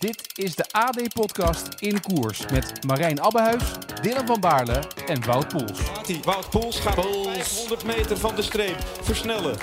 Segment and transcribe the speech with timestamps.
[0.00, 3.62] Dit is de AD-podcast In Koers met Marijn Abbehuis,
[4.02, 5.80] Dylan van Baarle en Wout Poels.
[6.24, 9.56] Wout Poels gaat 500 meter van de streep versnellen.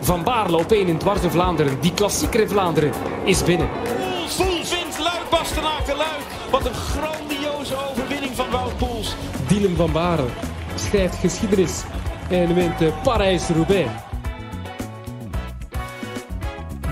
[0.00, 1.80] Van Baarle op 1 in dwars in Vlaanderen.
[1.80, 2.92] Die klassieker in Vlaanderen
[3.24, 3.68] is binnen.
[3.68, 6.24] Poels, Poels wint Luik Bastenaken Luik.
[6.50, 9.14] Wat een grandioze overwinning van Wout Poels.
[9.48, 10.28] Dylan van Baarle
[10.74, 11.82] schrijft geschiedenis
[12.28, 13.90] en wint Parijs-Roubaix.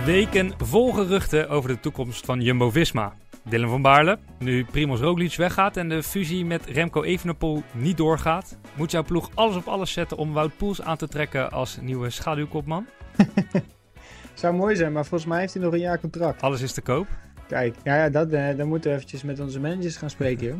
[0.04, 3.12] Weken vol geruchten over de toekomst van Jumbo-Visma.
[3.44, 8.58] Dylan van Baarle, nu Primoz Roglic weggaat en de fusie met Remco Evenepoel niet doorgaat,
[8.74, 12.10] moet jouw ploeg alles op alles zetten om Wout Poels aan te trekken als nieuwe
[12.10, 12.86] schaduwkopman?
[14.34, 16.42] Zou mooi zijn, maar volgens mij heeft hij nog een jaar contract.
[16.42, 17.06] Alles is te koop.
[17.48, 20.56] Kijk, ja, ja dat, uh, dan moeten we eventjes met onze managers gaan spreken, joh.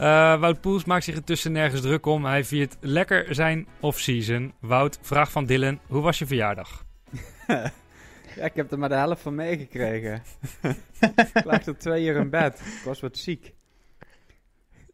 [0.00, 2.24] Uh, Wout Poels maakt zich intussen nergens druk om.
[2.24, 4.52] Hij viert lekker zijn off-season.
[4.60, 6.84] Wout, vraag van Dylan, hoe was je verjaardag?
[8.34, 10.22] Ja, ik heb er maar de helft van meegekregen.
[11.34, 12.60] ik lag er twee uur in bed.
[12.60, 13.54] Ik was wat ziek.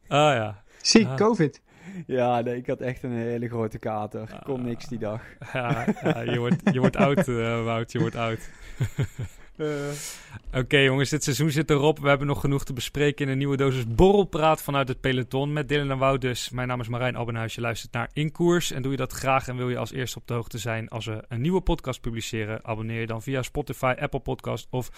[0.09, 0.63] Ah ja.
[0.83, 1.17] Ziek, ah.
[1.17, 1.61] covid.
[2.07, 4.23] Ja, nee, ik had echt een hele grote kater.
[4.23, 5.23] Ik kon niks die dag.
[5.53, 7.93] Ja, ja je, wordt, je wordt oud, uh, Wout.
[7.93, 8.51] Je wordt oud.
[10.53, 11.99] Oké jongens, dit seizoen zit erop.
[11.99, 15.69] We hebben nog genoeg te bespreken in een nieuwe dosis borrelpraat vanuit het peloton met
[15.69, 16.51] Dylan en Wout dus.
[16.51, 18.71] Mijn naam is Marijn Abbenhuis, je luistert naar In Koers.
[18.71, 21.07] En doe je dat graag en wil je als eerste op de hoogte zijn als
[21.07, 24.91] we een nieuwe podcast publiceren, abonneer je dan via Spotify, Apple Podcast of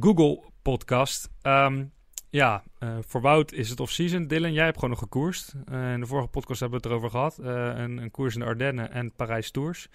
[0.00, 1.30] Google Podcast.
[1.42, 1.92] Um,
[2.30, 4.26] ja, uh, voor Wout is het off-season.
[4.26, 5.54] Dylan, jij hebt gewoon nog gekoerst.
[5.72, 7.38] Uh, in de vorige podcast hebben we het erover gehad.
[7.40, 9.88] Uh, een, een koers in de Ardennen en Parijs Tours.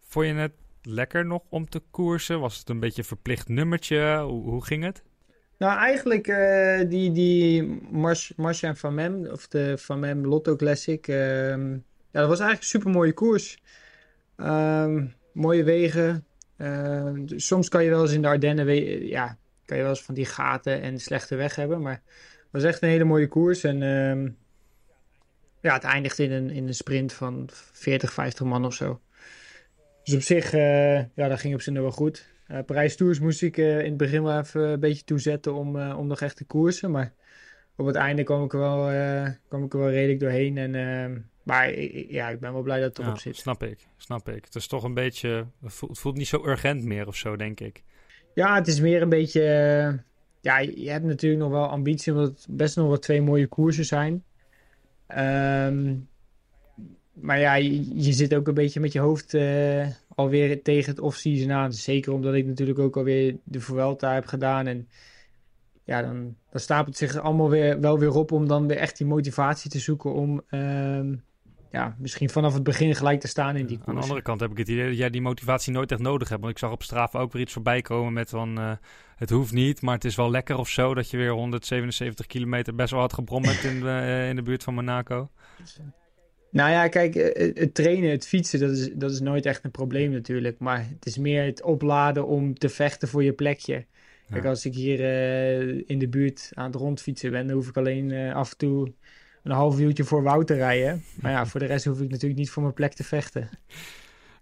[0.00, 0.52] Vond je het
[0.86, 2.40] lekker nog om te koersen?
[2.40, 4.18] Was het een beetje een verplicht nummertje?
[4.18, 5.02] Hoe, hoe ging het?
[5.58, 7.62] Nou, eigenlijk uh, die, die
[8.36, 11.08] Mars, en Van Mem, of de Van Mem Lotto Classic.
[11.08, 11.48] Uh,
[12.10, 13.62] ja, dat was eigenlijk een super mooie koers.
[14.36, 15.02] Uh,
[15.32, 16.26] mooie wegen.
[17.26, 20.26] soms kan je wel eens in de Ardennen, ja, kan je wel eens van die
[20.26, 21.82] gaten en slechte weg hebben.
[21.82, 23.64] Maar het was echt een hele mooie koers.
[23.64, 24.28] En ehm,
[25.60, 29.00] ja, het eindigde in een, in een sprint van 40, 50 man of zo.
[30.06, 32.28] Dus op zich, uh, ja, dat ging op zich nog wel goed.
[32.50, 35.90] Uh, Parijs Tours moest ik uh, in het begin wel even een beetje toezetten om,
[35.92, 36.90] om nog echt te koersen.
[36.90, 37.12] Maar
[37.76, 38.84] op het einde kwam ik er wel,
[39.48, 40.58] kwam ik er wel redelijk doorheen.
[40.58, 41.80] En, ehm, maar
[42.12, 43.36] ja, ik ben wel blij dat het erop ja, zit.
[43.36, 44.44] Snap ik, snap ik.
[44.44, 47.36] Het is toch een beetje, het voelt, het voelt niet zo urgent meer of zo,
[47.36, 47.82] denk ik.
[48.34, 49.42] Ja, het is meer een beetje,
[50.40, 53.84] ja, je hebt natuurlijk nog wel ambitie, omdat het best nog wel twee mooie koersen
[53.84, 54.24] zijn.
[55.08, 56.08] Um,
[57.20, 61.00] maar ja, je, je, zit ook een beetje met je hoofd uh, alweer tegen het
[61.00, 61.72] off-season aan.
[61.72, 64.66] Zeker omdat ik natuurlijk ook alweer de Vuelta heb gedaan.
[64.66, 64.88] En
[65.84, 68.98] ja, dan, dan stapelt het zich allemaal weer, wel weer op om dan weer echt
[68.98, 71.22] die motivatie te zoeken om um,
[71.70, 73.88] ja, misschien vanaf het begin gelijk te staan in die koers.
[73.88, 76.28] Aan de andere kant heb ik het idee dat jij die motivatie nooit echt nodig
[76.28, 76.40] hebt.
[76.40, 78.58] Want ik zag op Strava ook weer iets voorbij komen met van...
[78.58, 78.72] Uh,
[79.16, 80.94] het hoeft niet, maar het is wel lekker of zo...
[80.94, 84.62] dat je weer 177 kilometer best wel had gebrommerd in, de, uh, in de buurt
[84.62, 85.30] van Monaco.
[86.56, 87.14] Nou ja, kijk,
[87.58, 90.58] het trainen, het fietsen, dat is, dat is nooit echt een probleem natuurlijk.
[90.58, 93.84] Maar het is meer het opladen om te vechten voor je plekje.
[94.30, 94.48] Kijk, ja.
[94.48, 98.10] als ik hier uh, in de buurt aan het rondfietsen ben, dan hoef ik alleen
[98.10, 98.92] uh, af en toe
[99.42, 101.02] een half uurtje voor Wout te rijden.
[101.20, 103.48] Maar ja, voor de rest hoef ik natuurlijk niet voor mijn plek te vechten.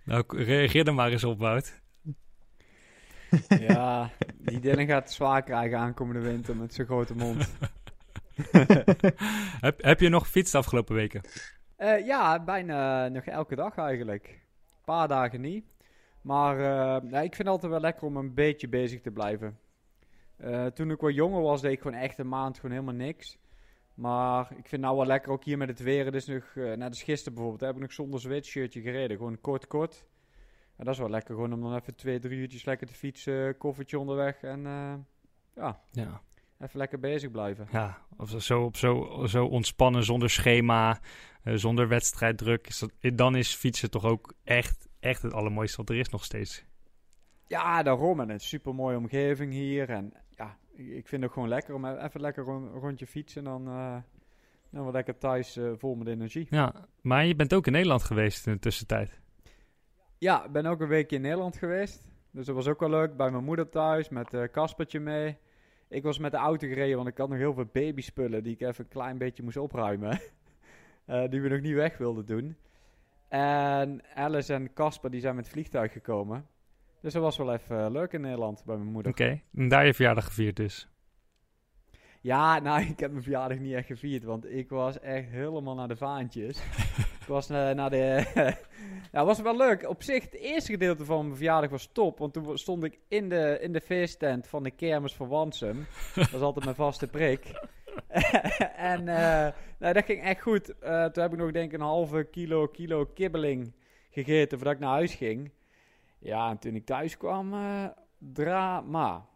[0.04, 1.80] Nou, reageer er maar eens op, Wout.
[3.48, 7.48] Ja, die Dylan gaat zwaar krijgen aankomende winter met zijn grote mond.
[9.66, 11.20] heb, heb je nog gefietst de afgelopen weken?
[11.84, 14.28] Uh, ja, bijna nog elke dag eigenlijk.
[14.28, 15.76] Een paar dagen niet.
[16.20, 19.58] Maar uh, ja, ik vind het altijd wel lekker om een beetje bezig te blijven.
[20.40, 23.38] Uh, toen ik wat jonger was, deed ik gewoon echt een maand gewoon helemaal niks.
[23.94, 26.04] Maar ik vind nou wel lekker, ook hier met het weer.
[26.04, 29.16] Het nog, net als gisteren bijvoorbeeld, heb ik nog zonder sweatshirtje gereden.
[29.16, 30.04] Gewoon kort, kort.
[30.76, 33.56] En dat is wel lekker, gewoon om dan even twee, drie uurtjes lekker te fietsen,
[33.56, 34.62] koffertje onderweg en
[35.54, 35.80] ja.
[35.90, 36.20] ja.
[36.64, 37.68] Even lekker bezig blijven.
[37.72, 41.00] Ja, of zo, op zo, zo ontspannen, zonder schema,
[41.44, 42.66] uh, zonder wedstrijddruk.
[42.66, 46.24] Is dat, dan is fietsen toch ook echt, echt het allermooiste wat er is nog
[46.24, 46.64] steeds.
[47.46, 48.20] Ja, daarom.
[48.20, 49.90] En een super mooie omgeving hier.
[49.90, 53.44] En ja, ik vind het gewoon lekker om even lekker een rondje fietsen.
[53.46, 53.96] En dan, uh,
[54.70, 56.46] dan wel lekker thuis uh, vol met energie.
[56.50, 59.20] Ja, maar je bent ook in Nederland geweest in de tussentijd.
[60.18, 62.12] Ja, ik ben ook een weekje in Nederland geweest.
[62.30, 63.16] Dus dat was ook wel leuk.
[63.16, 65.38] Bij mijn moeder thuis met Caspertje mee.
[65.94, 68.60] Ik was met de auto gereden, want ik had nog heel veel babyspullen die ik
[68.60, 70.20] even een klein beetje moest opruimen.
[71.06, 72.56] uh, die we nog niet weg wilden doen.
[73.28, 76.46] En Alice en Casper die zijn met het vliegtuig gekomen.
[77.00, 79.12] Dus dat was wel even leuk in Nederland bij mijn moeder.
[79.12, 80.88] Oké, en daar je verjaardag gevierd dus.
[82.24, 85.88] Ja, nou, ik heb mijn verjaardag niet echt gevierd, want ik was echt helemaal naar
[85.88, 86.58] de vaantjes.
[87.20, 88.24] ik was eh, naar de...
[89.12, 89.88] ja, was wel leuk.
[89.88, 93.28] Op zich, het eerste gedeelte van mijn verjaardag was top, want toen stond ik in
[93.28, 95.86] de, in de feesttent van de kermis van Wansum.
[96.14, 97.50] dat was altijd mijn vaste prik.
[98.92, 100.78] en eh, nou, dat ging echt goed.
[100.78, 103.72] Eh, toen heb ik nog denk ik een halve kilo, kilo kibbeling
[104.10, 105.50] gegeten voordat ik naar huis ging.
[106.18, 107.54] Ja, en toen ik thuis kwam,
[108.18, 109.26] drama.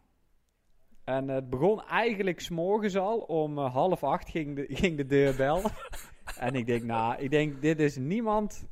[1.09, 3.17] En het begon eigenlijk s'morgens al.
[3.17, 5.61] Om eh, half acht ging de, ging de deurbel.
[6.37, 8.67] en ik denk, nou, ik denk, dit is niemand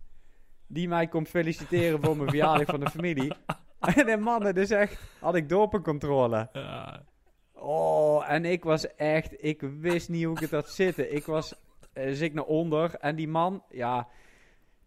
[0.67, 3.33] die mij komt feliciteren voor mijn verjaardag van de familie.
[3.95, 6.49] en de mannen, dus echt, had ik dopencontrole.
[6.53, 7.03] Ja.
[7.53, 11.15] Oh, en ik was echt, ik wist niet hoe ik het had zitten.
[11.15, 11.55] Ik was,
[11.93, 12.95] eh, dus ik naar onder.
[12.95, 14.07] En die man, ja,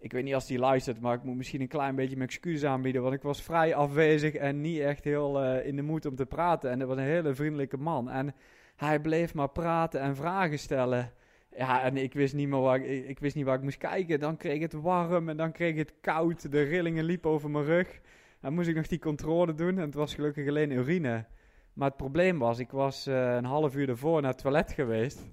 [0.00, 2.64] ik weet niet als hij luistert, maar ik moet misschien een klein beetje mijn excuses
[2.64, 3.02] aanbieden.
[3.02, 6.26] Want ik was vrij afwezig en niet echt heel eh, in de moed om te
[6.26, 6.70] praten.
[6.70, 8.10] En dat was een hele vriendelijke man.
[8.10, 8.34] En
[8.76, 11.12] hij bleef maar praten en vragen stellen.
[11.56, 14.20] Ja, en ik wist niet meer waar ik, ik wist niet waar ik moest kijken.
[14.20, 16.52] Dan kreeg het warm en dan kreeg het koud.
[16.52, 18.00] De rillingen liepen over mijn rug.
[18.40, 19.78] Dan moest ik nog die controle doen.
[19.78, 21.26] En het was gelukkig alleen urine.
[21.72, 25.30] Maar het probleem was, ik was eh, een half uur ervoor naar het toilet geweest.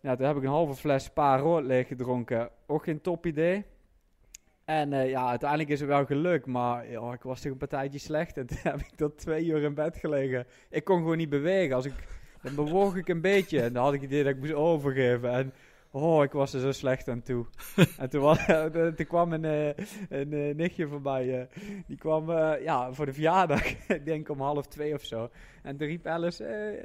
[0.00, 2.50] Ja, toen heb ik een halve fles spa rood leeg gedronken.
[2.66, 3.64] Ook geen top idee.
[4.64, 8.36] En eh, ja, uiteindelijk is het wel gelukt, maar ik was toch een partijtje slecht.
[8.36, 10.46] En toen heb ik tot twee uur in bed gelegen.
[10.70, 11.76] Ik kon gewoon niet bewegen.
[11.76, 11.94] Als ik,
[12.42, 15.30] dan bewoog ik een beetje en dan had ik het idee dat ik moest overgeven.
[15.30, 15.52] En
[15.90, 17.46] oh, ik was er zo slecht aan toe.
[17.98, 18.46] en toen, was,
[18.96, 21.40] toen kwam een, eh, een, eh, nichtje voorbij.
[21.40, 21.46] eh,
[21.86, 22.30] die kwam
[22.62, 25.30] ja, voor de verjaardag, ik denk om half twee of zo.
[25.62, 26.82] En toen riep Alice, eh,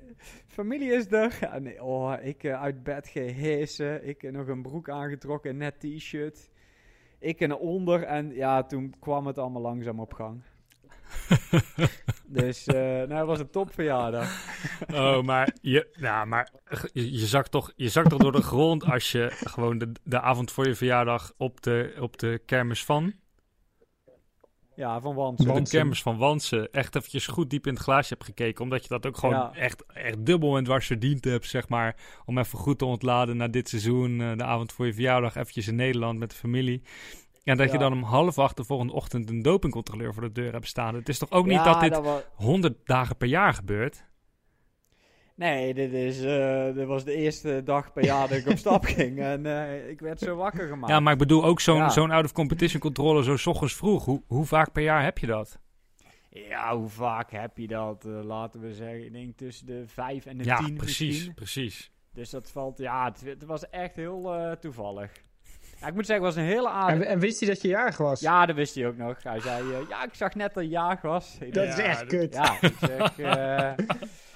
[0.47, 1.59] familie is er.
[1.59, 4.07] Nee, oh, ik uit bed gehezen.
[4.07, 6.49] Ik nog een broek aangetrokken, een net t-shirt.
[7.19, 10.41] Ik en onder en ja, toen kwam het allemaal langzaam op gang.
[12.39, 14.47] dus eh nou, dat was een topverjaardag.
[14.93, 16.51] Oh, maar, je, nou, maar
[16.93, 20.21] je, je, zakt toch, je zakt toch door de grond als je gewoon de, de
[20.21, 23.13] avond voor je verjaardag op de, op de kermis van...
[24.79, 25.39] Ja, van Wans.
[25.39, 25.77] Op de Wansen.
[25.79, 28.63] kermis van Wansen echt eventjes goed diep in het glaasje hebt gekeken.
[28.63, 29.51] Omdat je dat ook gewoon Ja.
[29.53, 31.95] echt, echt dubbel en dwars verdiend hebt, zeg maar.
[32.25, 34.21] Om even goed te ontladen na dit seizoen.
[34.21, 36.81] eh, de avond voor je verjaardag eventjes in Nederland met de familie.
[37.43, 40.51] En dat je dan om half acht de volgende ochtend een dopingcontroleur voor de deur
[40.51, 40.95] hebt staan.
[40.95, 44.07] Het is toch ook niet Ja, dat dit wa- 100 dagen per jaar gebeurt?
[45.39, 48.83] Nee, dit, is, eh, dit was de eerste dag per jaar dat ik op stap
[48.95, 49.19] ging.
[49.19, 50.91] En eh, ik werd zo wakker gemaakt.
[50.91, 51.89] Ja, maar ik bedoel ook zo'n Ja.
[51.89, 54.05] zo'n out-of-competition controle zo 's ochtends vroeg.
[54.05, 55.59] Hoe, hoe vaak per jaar heb je dat?
[56.29, 58.05] Ja, hoe vaak heb je dat?
[58.05, 61.33] Eh, laten we zeggen, ik denk tussen de vijf en de ja, tien precies, misschien.
[61.33, 61.91] precies.
[62.13, 65.11] Dus dat valt, ja, het, het was echt heel eh, toevallig.
[65.79, 67.05] Ja, ik moet zeggen, het was een hele En, aardige...
[67.05, 68.19] en wist hij dat je jarig was?
[68.19, 69.23] Ja, dat wist hij ook nog.
[69.23, 71.37] Hij zei, ja, ik zag net dat je jarig was.
[71.39, 72.33] Ik Dat dacht, is echt kut.
[72.33, 73.15] Ja, ik zeg...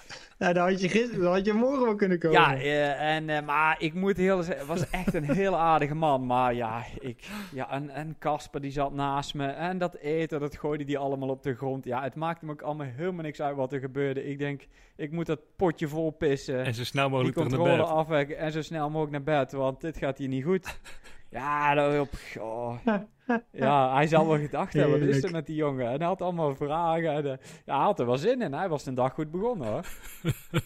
[0.44, 2.40] Nou, dan had je, gister, dan had je morgen wel kunnen komen.
[2.40, 6.26] Ja, eh, en, eh, maar ik moet heel zeggen, was echt een heel aardige man.
[6.26, 9.46] Maar ja, ik, ja en, en Casper die zat naast me.
[9.46, 11.86] En dat eten, dat gooide die allemaal op de grond.
[11.86, 14.26] Ja, het maakte me ook allemaal helemaal niks uit wat er gebeurde.
[14.26, 16.64] Ik denk, ik moet dat potje vol pissen.
[16.64, 17.86] En zo snel die mogelijk naar controle bed.
[17.86, 19.52] afwekken en zo snel mogelijk naar bed.
[19.52, 20.80] Want dit gaat hier niet goed.
[21.34, 22.10] Ja, dat op,
[22.40, 22.78] oh.
[23.52, 25.88] ja, hij zal wel gedacht hebben, wat is er met die jongen?
[25.88, 27.12] En hij had allemaal vragen.
[27.12, 28.54] En, eh, ja, hij had er wel zin in.
[28.54, 29.86] Hij was een dag goed begonnen hoor.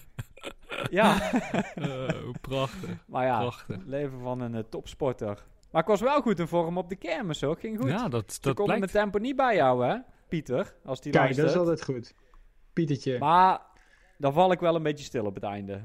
[1.00, 1.32] ja.
[1.76, 3.76] Oh, prachtig, Maar ja, prachtig.
[3.76, 5.46] het leven van een eh, topsporter.
[5.72, 7.58] Maar ik was wel goed in vorm op de kermis hoor.
[7.58, 7.90] Ging goed.
[7.90, 8.92] Ja, dat, dat mijn blijkt.
[8.92, 9.98] tempo niet bijhouden, hè?
[10.30, 12.14] Pieter, als die Kijk, dat is altijd goed.
[12.74, 13.20] Pietertje.
[13.20, 13.62] Maar
[14.18, 15.82] dan val ik wel een beetje stil op het einde.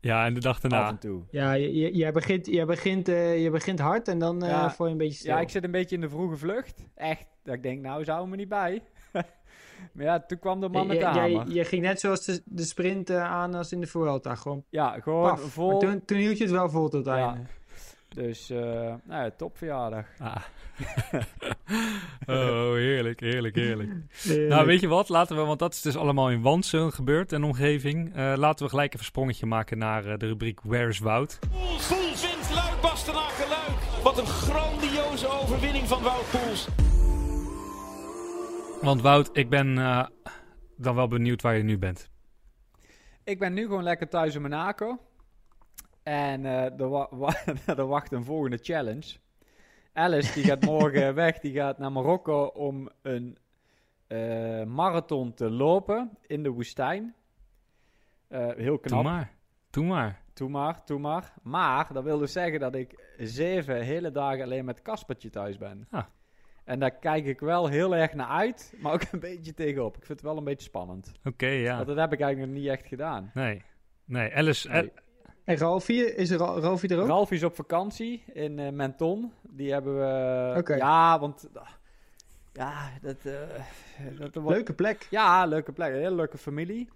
[0.00, 0.88] Ja, en de dag Af daarna.
[0.88, 1.22] en toe.
[1.30, 4.70] Ja, je, je- jij, begint, jij, begint, eh, je begint hard en dan eh Ja.
[4.70, 5.34] val je een beetje stil.
[5.34, 6.84] Ja, ik zit een beetje in de vroege vlucht.
[6.94, 7.26] Echt.
[7.44, 8.82] Dat ik denk, nou, zou me niet bij.
[9.92, 11.50] maar ja, toen kwam de man met de hamer.
[11.52, 14.34] je ging net zoals de, de sprint aan als in de Vuelta.
[14.34, 15.40] Gewoon Ja, gewoon paf.
[15.40, 15.70] vol.
[15.70, 17.28] Maar toen, toen hield je het wel vol tot het Ja.
[17.32, 17.48] einde.
[18.14, 20.06] Dus, eh nou ja, topverjaardag.
[20.18, 20.36] Ah.
[22.26, 23.90] oh, heerlijk, heerlijk, heerlijk.
[24.22, 24.48] Heerlijk.
[24.48, 25.08] Nou, weet je wat?
[25.08, 28.14] Laten we, want dat is dus allemaal in Wansen gebeurd en omgeving.
[28.14, 31.38] Eh, laten we gelijk even een sprongetje maken naar eh, de rubriek Where's Wout?
[31.50, 34.02] Poels, Poels wint Luik, Bastenaken, Luik.
[34.02, 36.68] Wat een grandioze overwinning van Wout Poels.
[38.80, 40.06] Want Wout, ik ben eh,
[40.76, 42.10] dan wel benieuwd waar je nu bent.
[43.24, 44.98] Ik ben nu gewoon lekker thuis in Monaco.
[46.10, 47.36] En eh, er, wa- wa-
[47.76, 49.16] er wacht een volgende challenge.
[49.92, 51.38] Alice die gaat morgen weg.
[51.38, 53.38] Die gaat naar Marokko om een
[54.06, 57.14] eh, marathon te lopen in de woestijn.
[58.28, 59.02] Eh, heel Doe knap.
[59.02, 59.32] maar.
[59.70, 60.22] Doe maar.
[60.34, 61.34] Doe maar, doe maar.
[61.42, 65.86] Maar dat wil dus zeggen dat ik zeven hele dagen alleen met Kaspertje thuis ben.
[65.90, 66.04] Ah.
[66.64, 69.96] En daar kijk ik wel heel erg naar uit, maar ook een beetje tegenop.
[69.96, 71.12] Ik vind het wel een beetje spannend.
[71.24, 71.74] Oké, ja.
[71.74, 73.30] Want dat heb ik eigenlijk nog niet echt gedaan.
[73.34, 73.62] Nee.
[74.04, 74.68] Nee, Alice...
[74.68, 74.92] Nee.
[75.50, 77.06] En Ralfie, is Ra- Ralfie er ook?
[77.06, 79.32] Ralf is op vakantie in eh, Menton.
[79.42, 80.54] Die hebben we...
[80.58, 80.74] Oké.
[80.74, 81.48] Ja, want...
[82.52, 83.16] Ja, dat...
[83.24, 83.32] eh,
[84.18, 85.06] dat wordt- Leuke plek.
[85.10, 85.88] Ja, leuke plek.
[85.92, 86.88] Een hele leuke familie.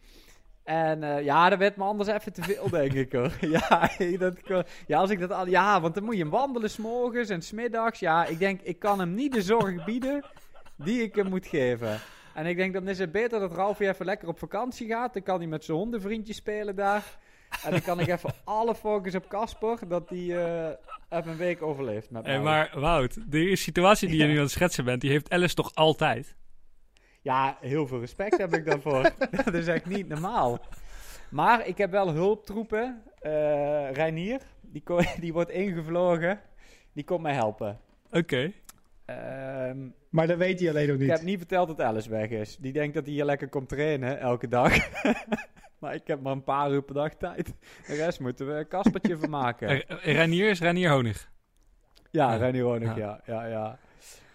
[0.65, 3.33] En eh, ja, dat werd me anders even te veel, denk ik hoor.
[3.57, 4.37] ja, dat,
[4.87, 7.99] ja, als ik dat al, ja, want dan moet je hem wandelen s'morgens en smiddags.
[8.01, 10.25] Ja, ik denk, ik kan hem niet de zorg bieden
[10.77, 11.99] die ik hem moet geven.
[12.35, 15.13] En ik denk, dan is het beter dat Ralfie even lekker op vakantie gaat.
[15.13, 17.19] Dan kan hij met zijn hondenvriendjes spelen daar.
[17.65, 21.63] En dan kan ik even alle focus op Casper, dat hij eh, even een week
[21.63, 25.11] overleeft met Hey, maar Wout, de situatie die je nu aan het schetsen bent, die
[25.11, 26.37] heeft Alice toch altijd?
[27.23, 29.03] Ja, heel veel respect heb ik daarvoor.
[29.45, 30.59] dat is echt niet normaal.
[31.31, 33.03] Maar ik heb wel hulptroepen.
[33.21, 34.83] Eh Reinier, die,
[35.21, 36.41] die wordt ingevlogen.
[36.93, 37.81] Die komt mij helpen.
[38.11, 38.53] Oké.
[39.05, 39.79] Ehm,
[40.11, 41.11] Maar dat weet hij alleen nog ik niet.
[41.11, 42.57] heb niet verteld dat Alice weg is.
[42.57, 44.73] Die denkt dat hij hier lekker komt trainen elke dag.
[45.85, 47.55] Maar ik heb maar een paar uur per dag tijd.
[47.87, 49.87] De rest moeten we een kaspertje van maken.
[49.87, 51.31] Eh, Renier is Renier Honig.
[52.11, 52.37] Ja, Ja.
[52.37, 52.97] Reinier Honig, Ja.
[52.97, 53.21] ja.
[53.27, 53.79] ja, ja.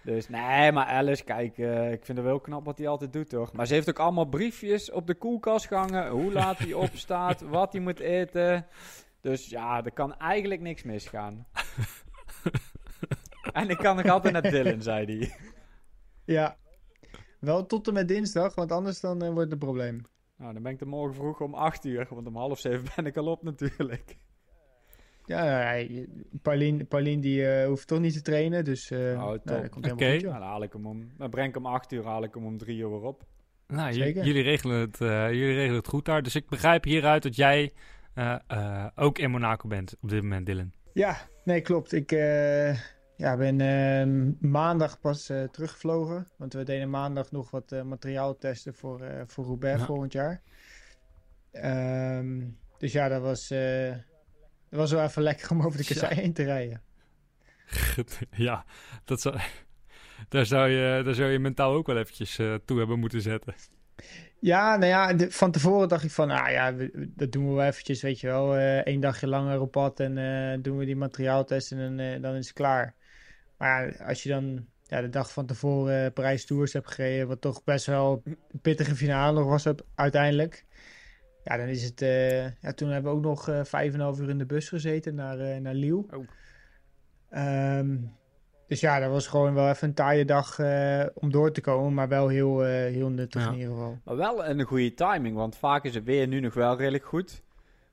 [0.01, 3.29] Dus nee, maar Alice, kijk, eh, ik vind het wel knap wat hij altijd doet,
[3.29, 3.53] toch?
[3.53, 6.09] Maar ze heeft ook allemaal briefjes op de koelkast gehangen.
[6.09, 8.67] Hoe laat hij opstaat, wat hij moet eten.
[9.21, 11.47] Dus ja, er kan eigenlijk niks misgaan.
[13.53, 15.35] en ik kan nog altijd naar Dylan, zei hij.
[16.25, 16.57] Ja.
[17.39, 20.05] Wel tot en met dinsdag, want anders dan eh, wordt het een probleem.
[20.39, 23.05] Nou, dan ben ik er morgen vroeg om 8 uur, want om half zeven ben
[23.05, 24.17] ik al op natuurlijk.
[25.25, 25.75] Ja,
[26.41, 29.85] Paulien, Paulien die eh, hoeft toch niet te trainen, dus eh Oh, nou, dat komt
[29.85, 30.11] helemaal Oké.
[30.11, 30.29] goed, joh.
[30.31, 32.33] Nou, dan haal ik hem om, dan breng ik hem om 8 uur, haal ik
[32.33, 33.23] hem om 3 uur weer op.
[33.67, 36.23] Nou, jullie regelen, het, eh, jullie regelen het goed daar.
[36.23, 37.73] Dus ik begrijp hieruit dat jij
[38.13, 40.71] eh, eh, ook in Monaco bent op dit moment, Dylan.
[40.93, 41.93] Ja, nee, klopt.
[41.93, 42.11] Ik
[43.19, 46.27] ja, ben eh, maandag pas eh, teruggevlogen.
[46.37, 49.85] Want we deden maandag nog wat eh, materiaal testen voor, eh voor Roubaix Ja.
[49.85, 50.41] volgend jaar.
[51.51, 52.41] Ehm,
[52.77, 56.43] dus ja, dat was, dat was wel even lekker om over de kassei heen te
[56.43, 56.81] rijden.
[58.31, 58.65] ja,
[59.05, 59.37] dat zou,
[60.29, 62.35] daar, zou je, daar zou je mentaal ook wel eventjes
[62.65, 63.53] toe hebben moeten zetten.
[64.39, 67.47] Ja, nou ja, de- van tevoren dacht ik van, ah ja, we- we- dat doen
[67.47, 68.57] we wel eventjes, weet je wel.
[68.57, 72.95] één dagje langer op pad en doen we die materiaaltest en dan is het klaar.
[73.59, 77.27] Maar ja, als je dan ja, de dag van tevoren eh, Parijs Tours hebt gereden,
[77.27, 80.65] wat toch best wel een pittige finale nog was op- uiteindelijk.
[81.43, 82.01] Ja, dan is het...
[82.01, 84.69] eh, ja, toen hebben we ook nog eh, vijf en half uur in de bus
[84.69, 86.05] gezeten naar, eh naar Lille.
[86.15, 86.27] Oh.
[87.29, 87.97] Ehm,
[88.67, 91.93] dus ja, dat was gewoon wel even een taaie dag eh, om door te komen,
[91.93, 93.47] maar wel heel, eh, heel nuttig Ja.
[93.47, 93.97] in ieder geval.
[94.03, 97.41] Maar wel een goede timing, want vaak is het weer nu nog wel redelijk goed.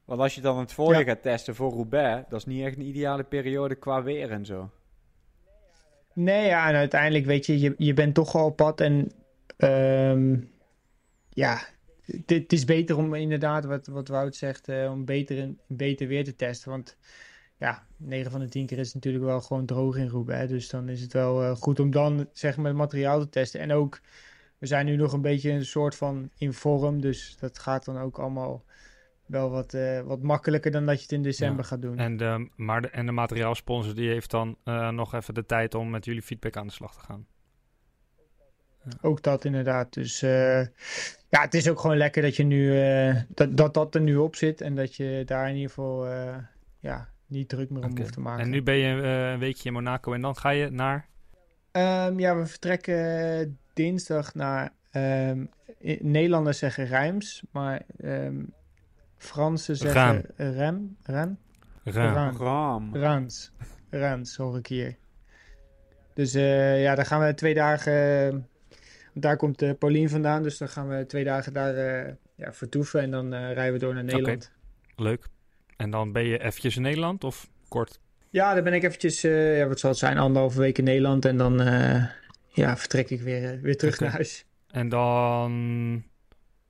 [0.05, 1.07] Want als je dan het voorjaar Ja.
[1.13, 4.71] gaat testen voor Roubaix, dat is niet echt een ideale periode qua weer en zo.
[6.17, 9.13] Nee, ja, en uiteindelijk weet je, je, je bent toch al op pad en
[9.57, 10.37] ehm,
[11.29, 11.67] ja,
[12.27, 16.25] het, is beter om inderdaad, wat, wat Wout zegt, eh, om beter, in, beter weer
[16.25, 16.71] te testen.
[16.71, 16.97] Want
[17.59, 20.51] ja, 9 van de 10 keer is het natuurlijk wel gewoon droog in Roubaix.
[20.51, 23.61] Dus dan is het wel eh, goed om dan zeg maar het materiaal te testen.
[23.61, 24.01] En ook,
[24.59, 27.99] we zijn nu nog een beetje een soort van in vorm, dus dat gaat dan
[27.99, 28.65] ook allemaal
[29.27, 31.69] wel wat, eh, wat makkelijker dan dat je het in december Ja.
[31.69, 31.99] gaat doen.
[31.99, 35.75] En de, maar de, en de materiaalsponsor die heeft dan eh, nog even de tijd
[35.75, 37.27] om met jullie feedback aan de slag te gaan.
[39.01, 39.93] Ook dat inderdaad.
[39.93, 40.61] Dus eh,
[41.29, 42.75] ja, het is ook gewoon lekker dat je nu
[43.29, 46.07] dat, dat dat er nu op zit en dat je daar in ieder geval
[46.81, 48.45] ja, niet druk meer om hoeft te maken.
[48.45, 51.09] En nu ben je een weekje in Monaco en dan ga je naar...
[51.71, 55.45] Ehm, ja, we vertrekken dinsdag naar ehm,
[56.01, 58.43] Nederlanders zeggen Rijms, maar ehm
[59.17, 60.97] Fransen zeggen Rem.
[61.03, 61.39] Raan.
[62.37, 62.97] Ram.
[62.97, 63.53] Rans.
[63.91, 64.97] Rans, hoor ik hier.
[66.15, 67.93] Dus eh, ja, daar gaan we twee dagen.
[68.33, 68.39] eh,
[69.13, 73.01] daar komt eh Paulien vandaan, dus dan gaan we twee dagen daar eh, ja, vertoeven
[73.01, 74.53] en dan rijden we door naar Nederland.
[74.97, 75.27] Leuk.
[75.77, 78.01] En dan ben je eventjes in Nederland of kort?
[78.31, 81.25] Ja, dan ben ik eventjes, eh, ja, wat zal het zijn, anderhalve week in Nederland
[81.25, 82.05] en dan eh,
[82.49, 84.45] ja, vertrek ik weer, weer terug naar huis.
[84.71, 86.05] En dan...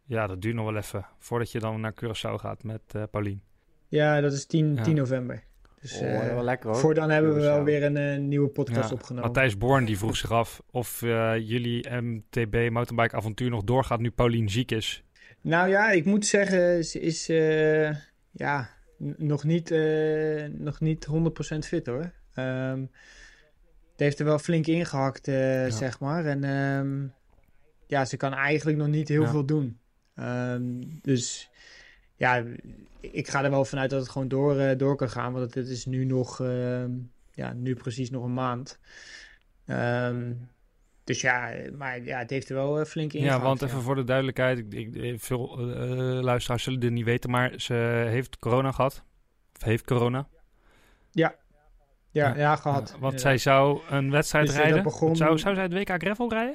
[0.06, 3.42] Ja, dat duurt nog wel even voordat je dan naar Curaçao gaat met eh Paulien.
[3.88, 4.82] Ja, dat is 10, Ja.
[4.82, 5.42] 10 november.
[5.80, 6.78] Dus Oh, eh, wel lekker hoor.
[6.78, 8.94] voor dan hebben we wel weer een eh, nieuwe podcast Ja.
[8.94, 9.25] opgenomen.
[9.25, 14.10] Matthijs Born die vroeg zich af of eh, jullie MTB mountainbike avontuur nog doorgaat nu
[14.10, 15.04] Paulien ziek is.
[15.40, 17.90] Nou ja, ik moet zeggen, ze is eh,
[18.30, 18.68] ja,
[19.16, 22.12] nog, niet, eh, nog niet 100% fit hoor.
[22.34, 22.80] Ehm
[23.90, 26.25] het heeft er wel flink ingehakt, eh, zeg maar.
[26.25, 27.06] En ehm,
[27.86, 29.28] ja, ze kan eigenlijk nog niet heel Ja.
[29.30, 29.78] veel doen.
[30.16, 30.62] Ehm,
[31.02, 31.50] dus
[32.16, 32.44] ja,
[33.00, 35.32] ik ga er wel vanuit dat het gewoon door, eh, door kan gaan.
[35.32, 36.90] Want het is nu nog, ehm,
[37.35, 38.78] ja, nu precies nog een maand.
[39.66, 40.32] Ehm,
[41.04, 43.94] dus ja, maar ja, het heeft er wel eh, flink in Ja, want even voor
[43.94, 45.88] de duidelijkheid, ik, ik, veel eh,
[46.23, 49.02] luisteraars zullen dit niet weten, maar ze heeft corona gehad.
[49.56, 50.28] Of heeft corona.
[51.11, 51.35] Ja,
[52.11, 52.37] ja, Ja.
[52.37, 52.96] ja, gehad.
[52.99, 54.82] Want zij zou een wedstrijd Dus, rijden.
[54.82, 56.54] begon- Zou, zou zij het WK Gravel rijden?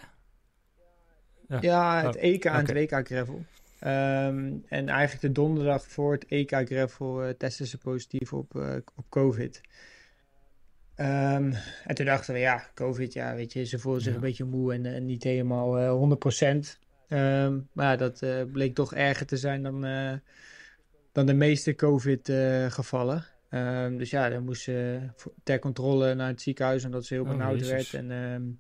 [1.60, 3.46] Ja, het Oh, EK en het WK Gravel.
[3.80, 8.76] Ehm, en eigenlijk de donderdag voor het EK Gravel eh, testen ze positief op, eh,
[8.96, 9.62] op COVID.
[10.96, 11.54] Ehm,
[11.86, 14.16] en toen dachten we, ja, COVID, ja, weet je, ze voelde zich Ja.
[14.16, 16.80] een beetje moe en, eh, niet helemaal eh 100%.
[17.08, 19.82] Ehm, maar ja, dat bleek toch erger te zijn dan,
[21.12, 23.26] dan de meeste COVID-gevallen.
[23.98, 25.00] Dus ja, dan moest ze
[25.44, 27.94] ter controle naar het ziekenhuis omdat ze heel Oh, benauwd werd.
[27.94, 28.60] En,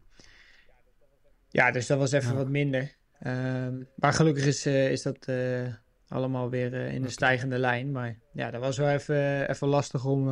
[1.51, 2.35] ja, dus dat was even Ja.
[2.35, 2.95] wat minder.
[3.19, 5.67] Ehm, maar gelukkig is, eh, is dat eh,
[6.07, 7.91] allemaal weer eh, in de stijgende lijn.
[7.91, 10.29] Maar ja, dat was wel even, even lastig om,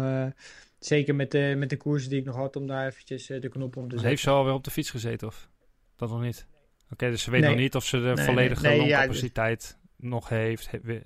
[0.79, 3.75] zeker met de, met de koersen die ik nog had, om daar eventjes de knop
[3.75, 4.07] om te zetten.
[4.07, 5.49] Heeft ze alweer op de fiets gezeten of
[5.95, 6.45] dat nog niet?
[6.91, 7.49] Oké, dus ze weet Nee.
[7.49, 10.71] nog niet of ze de nee, volledige nee, ja, longcapaciteit nog heeft.
[10.71, 11.01] He-.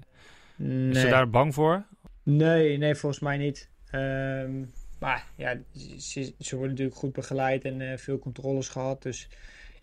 [0.89, 1.86] Is ze daar bang voor?
[2.24, 3.70] Nee, nee, volgens mij niet.
[3.89, 4.65] Ehm,
[5.00, 5.58] maar ja,
[5.98, 9.01] ze, ze worden natuurlijk goed begeleid en veel controles gehad.
[9.01, 9.29] Dus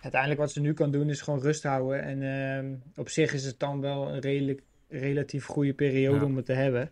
[0.00, 2.02] uiteindelijk wat ze nu kan doen is gewoon rust houden.
[2.02, 6.24] En ehm, op zich is het dan wel een redelijk, relatief goede periode Ja.
[6.24, 6.90] om het te hebben.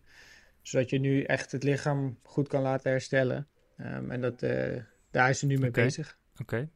[0.62, 3.46] Zodat je nu echt het lichaam goed kan laten herstellen.
[3.76, 4.76] Ehm, en dat, eh,
[5.10, 6.18] daar is ze nu mee bezig.
[6.40, 6.68] Oké.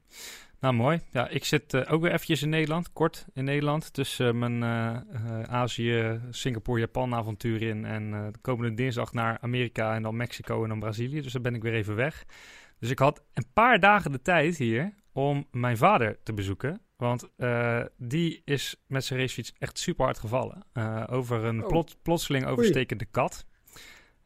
[0.62, 1.01] Nou, mooi.
[1.11, 4.95] Ja, ik zit eh, ook weer eventjes in Nederland, kort in Nederland, tussen mijn eh,
[4.95, 10.62] eh, Azië, Singapore, Japan avontuur in en de komende dinsdag naar Amerika en dan Mexico
[10.62, 11.21] en dan Brazilië.
[11.21, 12.25] Dus dan ben ik weer even weg.
[12.79, 16.81] Dus ik had een paar dagen de tijd hier om mijn vader te bezoeken.
[16.97, 20.64] Want eh, die is met zijn racefiets echt super hard gevallen.
[20.73, 21.69] Eh, over een Oh.
[21.69, 23.47] plot, plotseling overstekende kat.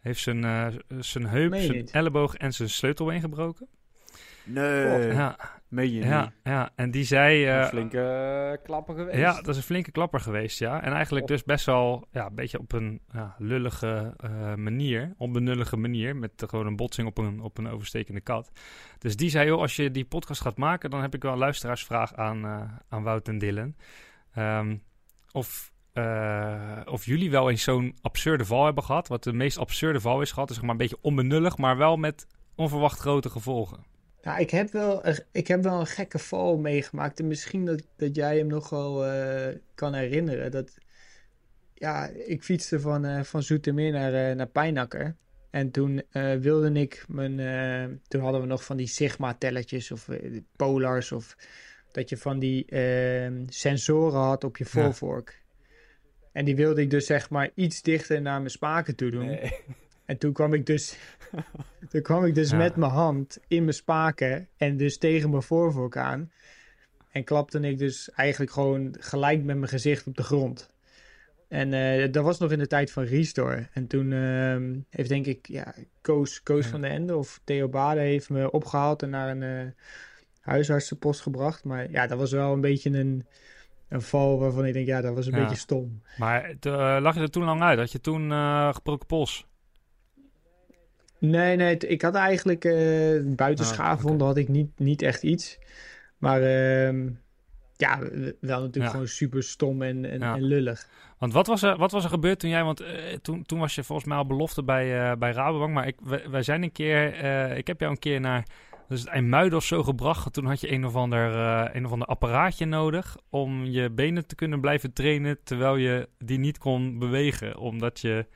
[0.01, 0.67] Heeft zijn, eh,
[0.99, 1.91] zijn heup, zijn niet?
[1.91, 3.69] elleboog en zijn sleutelbeen gebroken.
[4.45, 5.39] Nee, Ja,
[5.77, 6.31] meen je ja, niet?
[6.43, 7.47] ja, en die zei...
[7.49, 9.19] Een eh, flinke eh, klapper geweest.
[9.19, 10.83] ja, dat is een flinke klapper geweest, ja.
[10.83, 11.31] En eigenlijk Oh.
[11.31, 16.45] dus best wel ja, een beetje op een ja, lullige eh, manier, onbenullige manier, met
[16.47, 18.51] gewoon een botsing op een, op een overstekende kat.
[18.99, 21.39] Dus die zei, joh, als je die podcast gaat maken, dan heb ik wel een
[21.39, 22.45] luisteraarsvraag aan,
[22.89, 23.75] aan Wout en Dylan.
[24.35, 24.77] Ehm,
[25.33, 25.73] of,
[26.85, 29.09] of jullie wel eens zo'n absurde val hebben gehad.
[29.09, 31.97] Wat de meest absurde val is gehad, is zeg maar een beetje onbenullig, maar wel
[31.97, 33.96] met onverwacht grote gevolgen.
[34.27, 37.19] Nou, ik heb wel, ik heb wel een gekke val meegemaakt.
[37.19, 40.51] En misschien dat, dat jij hem nog wel eh, kan herinneren.
[40.51, 40.79] Dat,
[41.75, 45.17] ja, ik fietste van, eh van Zoetermeer naar, eh, naar Pijnakker.
[45.51, 46.03] En toen
[46.41, 48.01] wilde ik mijn...
[48.09, 50.09] toen hadden we nog van die Sigma-tellertjes of
[50.57, 51.13] Polars.
[51.13, 51.37] Of
[51.93, 54.71] dat je van die eh, sensoren had op je Ja.
[54.71, 55.43] voorvork.
[56.33, 59.27] En die wilde ik dus zeg maar iets dichter naar mijn spaken toe doen.
[59.27, 59.53] Nee.
[60.07, 60.97] En toen kwam ik dus,
[61.91, 62.57] toen kwam ik dus Ja.
[62.57, 66.31] met mijn hand in mijn spaken en dus tegen mijn voorvork aan.
[67.11, 70.71] En klapte ik dus eigenlijk gewoon gelijk met mijn gezicht op de grond.
[71.49, 73.69] En eh, dat was nog in de tijd van Restore.
[73.73, 76.71] En toen ehm, heeft denk ik ja, Koos, Koos Ja.
[76.71, 79.73] van den Ende of Theo Bade heeft me opgehaald en naar een eh,
[80.41, 81.65] huisartsenpost gebracht.
[81.65, 83.27] Maar ja, dat was wel een beetje een,
[83.89, 85.41] een val waarvan ik denk, ja, dat was een Ja.
[85.41, 86.03] beetje stom.
[86.19, 87.79] Maar eh, lag je er toen lang uit?
[87.79, 88.31] Had je toen
[88.75, 89.47] gebroken pols?
[91.19, 95.59] Nee, nee, ik had eigenlijk eh buiten Ah, had ik niet, niet echt iets.
[96.19, 97.09] Maar ehm,
[97.77, 97.99] ja,
[98.41, 98.91] wel natuurlijk Ja.
[98.91, 100.35] gewoon super stom en, en, Ja.
[100.35, 100.89] en lullig.
[101.19, 102.65] Want wat was er, wat was er gebeurd toen jij...
[102.65, 105.73] Want eh, toen, toen was je volgens mij al belofte bij, eh, bij Rabobank.
[105.73, 107.15] Maar ik, wij, wij zijn een keer...
[107.57, 108.47] ik heb jou een keer naar...
[108.89, 110.33] Dus het IJmuiden of zo gebracht.
[110.33, 111.35] Toen had je een of, ander,
[111.77, 113.17] een of ander apparaatje nodig...
[113.31, 115.39] om je benen te kunnen blijven trainen...
[115.45, 117.57] terwijl je die niet kon bewegen.
[117.59, 118.27] Omdat je...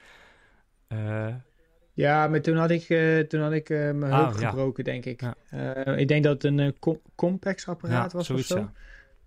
[1.93, 4.49] Ja, maar toen had ik, eh, toen had ik eh, mijn Ah, heup ja.
[4.49, 5.21] gebroken, denk ik.
[5.21, 5.35] Ja.
[5.85, 8.63] Eh, ik denk dat het een com- complex apparaat ja, was zoiets, of zo.
[8.65, 8.73] ja.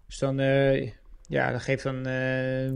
[0.08, 0.92] Dus dan, eh,
[1.28, 2.72] ja, dat geeft dan eh,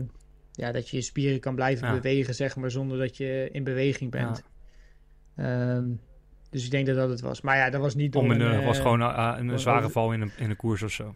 [0.52, 1.94] ja, dat je je spieren kan blijven Ja.
[1.94, 4.42] bewegen, zeg maar, zonder dat je in beweging bent.
[5.36, 5.84] Ehm,
[6.50, 7.40] dus ik denk dat dat het was.
[7.40, 10.20] Maar ja, dat was niet door een, was gewoon een, een zware over- val in
[10.20, 11.14] een, in een koers of zo.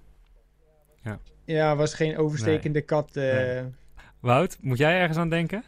[1.45, 3.17] Ja, was geen overstekende kat.
[3.17, 3.63] eh, Nee.
[4.21, 5.65] Wout, moet jij ergens aan denken?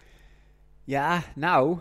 [0.85, 1.79] Ja, nou.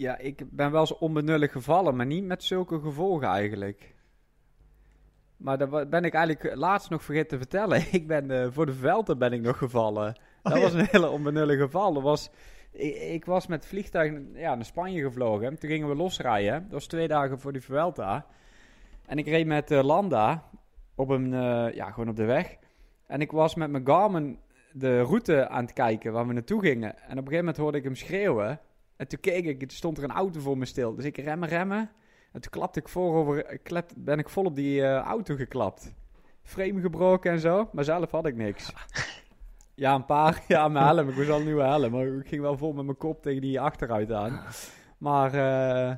[0.00, 3.94] Ja, ik ben wel eens onbenullig gevallen, maar niet met zulke gevolgen eigenlijk.
[5.36, 7.84] Maar dat ben ik eigenlijk laatst nog vergeten te vertellen.
[8.00, 10.14] Ik ben eh, voor de Velten ben ik nog gevallen.
[10.42, 10.64] Dat Oh, ja.
[10.64, 11.92] was een hele onbenullige val.
[11.92, 12.30] Dat was,
[12.72, 15.58] ik, ik was met vliegtuig ja, naar Spanje gevlogen.
[15.58, 16.62] Toen gingen we losrijden.
[16.62, 18.26] Dat was twee dagen voor die Vuelta.
[19.06, 20.44] En ik reed met eh, Landa
[20.94, 22.56] op een, eh, ja, gewoon op de weg.
[23.06, 24.38] En ik was met mijn Garmin
[24.72, 26.94] de route aan het kijken waar we naartoe gingen.
[26.94, 28.60] En op een gegeven moment hoorde ik hem schreeuwen.
[29.00, 30.94] En toen keek ik, toen stond er een auto voor me stil.
[30.94, 31.90] Dus ik remmen, remmen.
[32.32, 35.94] En toen klapte ik voorover, klep, ben ik vol op die eh, auto geklapt.
[36.42, 38.72] Frame gebroken en zo, maar zelf had ik niks.
[39.74, 41.08] Ja, een paar, ja, mijn helm.
[41.08, 41.92] Ik moest al een nieuwe helm.
[41.92, 44.40] Maar ik ging wel vol met mijn kop tegen die achteruit aan.
[44.98, 45.96] Maar eh,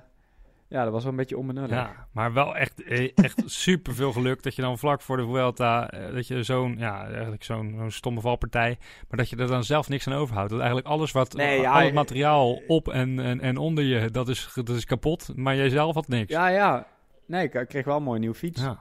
[0.72, 1.70] ja, dat was wel een beetje onbenullig.
[1.70, 5.24] Ja, maar wel echt, eh, echt super veel geluk dat je dan vlak voor de
[5.24, 9.46] Vuelta, eh, dat je zo'n, ja, eigenlijk zo'n zo'n stomme valpartij, maar dat je er
[9.46, 10.50] dan zelf niks aan overhoudt.
[10.50, 13.84] Dat eigenlijk alles wat, Nee, ja, al het eh, materiaal op en, en, en onder
[13.84, 16.32] je, dat is, dat is kapot, maar jij zelf had niks.
[16.32, 16.86] Ja, ja.
[17.26, 18.62] Nee, ik, ik kreeg wel een mooi nieuw fiets.
[18.62, 18.78] Ja.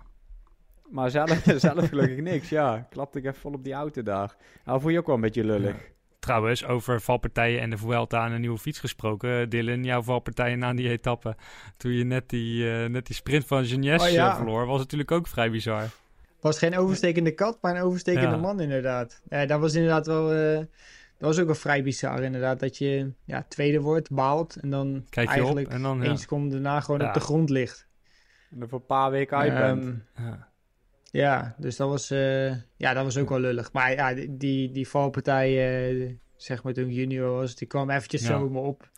[0.89, 2.87] Maar zelf, zelf gelukkig niks, ja.
[2.89, 4.35] Klapte ik even vol op die auto daar.
[4.65, 5.91] Nou, voel je ook wel een beetje lullig.
[6.21, 9.49] Trouwens, over valpartijen en de Vuelta en een nieuwe fiets gesproken.
[9.49, 11.35] Dylan, jouw valpartijen na die etappe,
[11.77, 14.29] toen je net die, eh, net die sprint van Genies Oh, ja.
[14.29, 15.83] eh, verloor, was natuurlijk ook vrij bizar.
[16.41, 18.41] Was geen overstekende kat, maar een overstekende Ja.
[18.41, 19.21] man inderdaad.
[19.29, 20.31] Ja, dat was inderdaad wel...
[20.33, 20.57] eh,
[21.17, 22.59] dat was ook wel vrij bizar inderdaad.
[22.59, 26.03] Dat je ja, tweede wordt, baalt en dan Kijk je eigenlijk op en dan, ja.
[26.03, 27.07] één seconde daarna gewoon Ja.
[27.07, 27.87] op de grond ligt.
[28.51, 29.83] En er voor een paar weken uit bent.
[30.15, 30.49] Ehm, Ja.
[31.11, 33.71] Ja, dus dat was, eh, ja, dat was ook wel lullig.
[33.73, 35.49] Maar ja, die, die, die valpartij,
[35.89, 38.27] eh, zeg maar toen ik junior was, die kwam eventjes Ja.
[38.27, 38.89] zomaar op.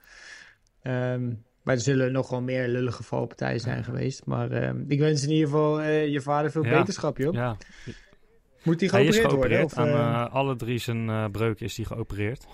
[0.81, 1.27] Ehm,
[1.63, 4.25] maar er zullen nog wel meer lullige valpartijen zijn geweest.
[4.25, 6.77] Maar ehm, ik wens in ieder geval eh, je vader veel Ja.
[6.79, 7.33] beterschap, joh.
[7.33, 7.57] ja.
[8.63, 9.57] Moet hij Hij is geopereerd worden?
[9.57, 9.65] geopereerd.
[9.65, 12.45] Of, Aan alle drie zijn breuken is hij geopereerd.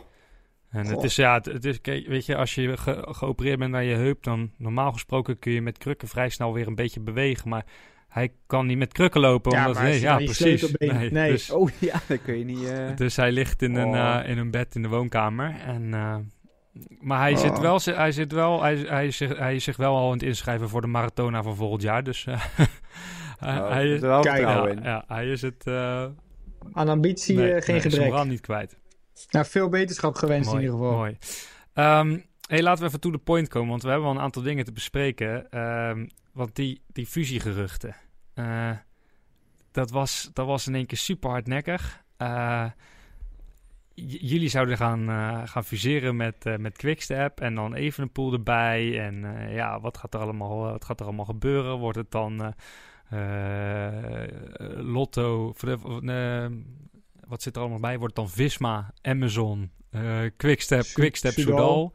[0.70, 3.96] En het is, ja, het, is, weet je, als je ge- geopereerd bent aan je
[3.96, 7.50] heup, dan normaal gesproken kun je met krukken vrij snel weer een beetje bewegen.
[7.50, 7.66] Maar
[8.10, 9.52] hij kan niet met krukken lopen.
[9.52, 10.36] Ja, omdat, nee, ja, precies.
[10.38, 11.32] sleutelbeen- nee.
[11.32, 12.66] Dus, Oh ja, dat kun je niet...
[12.70, 14.20] eh, dus hij ligt in een, Oh.
[14.20, 15.56] eh, in een bed in de woonkamer.
[15.66, 16.16] En, eh,
[17.00, 17.38] maar hij, Oh.
[17.40, 20.12] zit wel, hij, zit wel, hij, hij, is zich, hij is zich wel al aan
[20.14, 22.04] het inschrijven voor de Maratona van volgend jaar.
[22.04, 22.42] Dus eh,
[23.40, 24.80] hij, oh, hij er is, wel ja, in.
[24.84, 25.66] ja, hij is het...
[25.68, 26.06] eh,
[26.72, 28.06] aan ambitie nee, geen nee, gebrek.
[28.10, 28.78] moraal niet kwijt.
[29.30, 30.98] Nou, veel beterschap gewenst mooi, in ieder geval.
[30.98, 31.18] Mooi.
[31.74, 34.42] Ehm, hey, laten we even to the point komen, want we hebben wel een aantal
[34.42, 35.50] dingen te bespreken.
[35.52, 37.96] Ehm, want die, die fusiegeruchten,
[38.34, 38.72] eh,
[39.72, 42.04] dat, was, dat was in één keer super hardnekkig.
[43.94, 48.34] J- jullie zouden gaan, eh, gaan fuseren met, met Quickstep en dan even een pool
[48.34, 49.06] erbij.
[49.06, 51.78] En ja, wat gaat, er allemaal, wat gaat er allemaal gebeuren?
[51.78, 52.54] Wordt het dan
[54.76, 55.54] Lotto,
[57.28, 57.98] wat zit er allemaal bij?
[57.98, 59.72] Wordt het dan Visma, Amazon,
[60.38, 61.94] Quickstep, Quickstep, Soudal.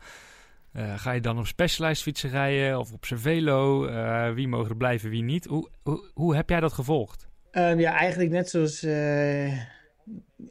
[0.75, 3.87] Eh, ga je dan op Specialized fietsen rijden of op Cervelo?
[3.87, 5.45] Eh, wie mogen er blijven, wie niet?
[5.45, 7.29] Hoe, hoe, hoe heb jij dat gevolgd?
[7.51, 9.59] Ehm, ja, eigenlijk net zoals eh,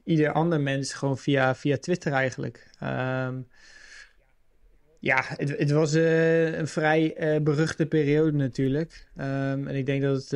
[0.03, 2.69] ieder ander mens, gewoon via, via Twitter eigenlijk.
[2.79, 3.41] Ehm,
[4.99, 9.07] ja, het, het was een vrij beruchte periode natuurlijk.
[9.15, 10.31] Ehm, en ik denk dat het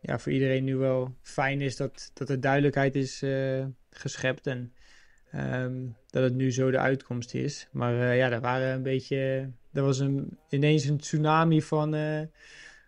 [0.00, 3.22] ja, voor iedereen nu wel fijn is dat, dat er duidelijkheid is
[3.90, 4.46] geschept.
[4.46, 4.72] En
[6.14, 7.68] dat het nu zo de uitkomst is.
[7.72, 9.50] Maar eh, ja, er waren een beetje...
[9.72, 11.94] Er was een, ineens een tsunami van...
[11.94, 12.20] eh,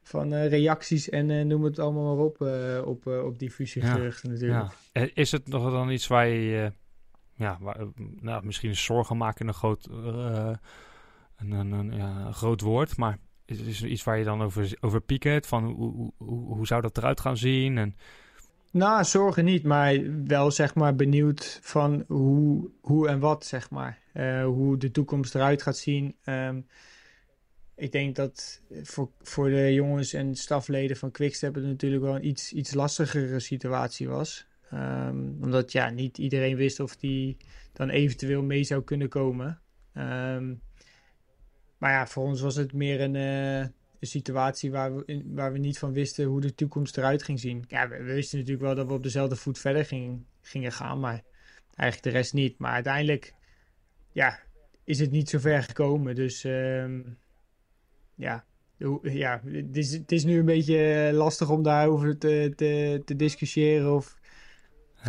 [0.03, 3.51] van eh, reacties en eh, noem het allemaal maar op, eh, op, eh, op die
[3.51, 4.71] fusiegeruchten natuurlijk.
[4.93, 5.03] Ja.
[5.03, 6.71] Eh, Is het nog dan iets waar je, eh,
[7.35, 7.87] ja, waar, eh,
[8.21, 10.53] nou, misschien is zorgen maken een groot, eh,
[11.37, 14.77] een, een, een, ja, groot woord, maar is, is er iets waar je dan over,
[14.81, 15.47] over piekert?
[15.47, 17.79] Van hoe, hoe, hoe, hoe zou dat eruit gaan zien?
[17.79, 17.97] En,
[18.77, 23.99] Nou, zorgen niet, maar wel zeg maar benieuwd van hoe, hoe en wat, zeg maar.
[24.13, 26.17] Eh, hoe de toekomst eruit gaat zien.
[26.25, 26.61] Ehm,
[27.75, 32.27] ik denk dat voor, voor de jongens en stafleden van Quickstep het natuurlijk wel een
[32.27, 34.47] iets, iets lastigere situatie was.
[34.71, 37.37] Ehm, omdat ja, niet iedereen wist of die
[37.73, 39.61] dan eventueel mee zou kunnen komen.
[39.93, 40.55] Ehm,
[41.79, 43.69] maar ja, voor ons was het meer een, eh,
[44.01, 47.65] situatie waar we, waar we niet van wisten hoe de toekomst eruit ging zien.
[47.69, 51.01] Ja, we, we wisten natuurlijk wel dat we op dezelfde voet verder gingen, gingen gaan,
[51.01, 51.23] maar
[51.75, 52.59] eigenlijk de rest niet.
[52.59, 53.35] Maar uiteindelijk,
[54.13, 54.39] ja,
[54.85, 56.15] is het niet zo ver gekomen.
[56.15, 57.01] Dus ehm,
[58.15, 58.45] ja,
[59.03, 63.95] ja het, is, het is nu een beetje lastig om daarover te, te, te discussiëren
[63.95, 64.19] of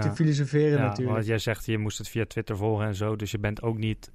[0.01, 1.15] te filosoferen ja, natuurlijk.
[1.15, 3.77] want jij zegt, je moest het via Twitter volgen en zo, dus je bent ook
[3.77, 4.11] niet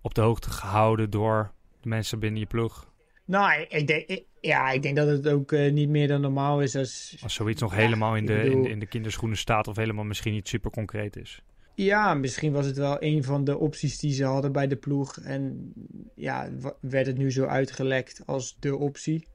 [0.00, 2.92] op de hoogte gehouden door de mensen binnen je ploeg.
[3.26, 6.62] Nou, ik, denk, ik- ja, ik denk dat het ook eh, niet meer dan normaal
[6.62, 7.16] is als...
[7.22, 10.04] Als zoiets nog Ja, helemaal in de, in, de, in de kinderschoenen staat of helemaal
[10.04, 11.42] misschien niet super concreet is.
[11.74, 15.18] Ja, misschien was het wel een van de opties die ze hadden bij de ploeg.
[15.18, 15.72] En
[16.14, 19.26] ja, werd het nu zo uitgelekt als de optie.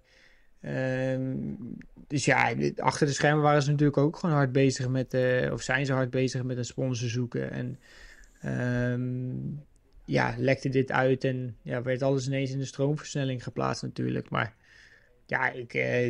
[0.62, 1.38] Ehm,
[2.08, 5.62] dus ja, achter de schermen waren ze natuurlijk ook gewoon hard bezig met, eh, of
[5.62, 7.52] zijn ze hard bezig met een sponsor zoeken.
[7.52, 7.80] En
[8.42, 9.38] ehm,
[10.10, 14.30] ja, lekte dit uit en ja, werd alles ineens in de stroomversnelling geplaatst natuurlijk.
[14.30, 14.56] Maar
[15.26, 16.06] ja, ik, eh,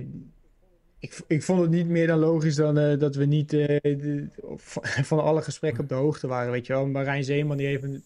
[0.99, 4.27] ik, ik vond het niet meer dan logisch dan eh, dat we niet eh, de-
[4.55, 6.51] van, van alle gesprekken op de hoogte waren.
[6.51, 8.01] Weet je wel, Marijn Zeeman die heeft, me-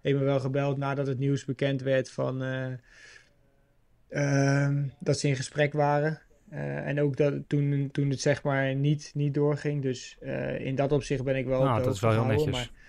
[0.00, 2.72] heeft me wel gebeld nadat het nieuws bekend werd van eh,
[4.08, 6.20] ehm, dat ze in gesprek waren.
[6.84, 9.82] En ook dat, toen, toen het zeg maar niet, niet doorging.
[9.82, 10.18] Dus
[10.58, 11.58] in dat opzicht ben ik wel.
[11.58, 12.70] op Nou, de dat is wel heel gehouden, netjes.
[12.70, 12.87] Maar,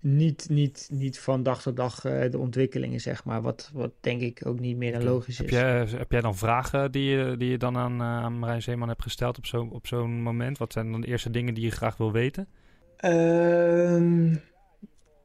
[0.00, 3.42] niet, niet, niet van dag tot dag eh, de ontwikkelingen, zeg maar.
[3.42, 5.52] Wat, wat denk ik ook niet meer dan logisch Heb is.
[5.52, 8.88] jij, heb jij dan vragen die je, die je dan aan, eh, aan Marijn Zeeman
[8.88, 10.58] hebt gesteld op zo'n op zo'n moment?
[10.58, 12.48] Wat zijn dan de eerste dingen die je graag wil weten?
[12.96, 14.34] Ehm,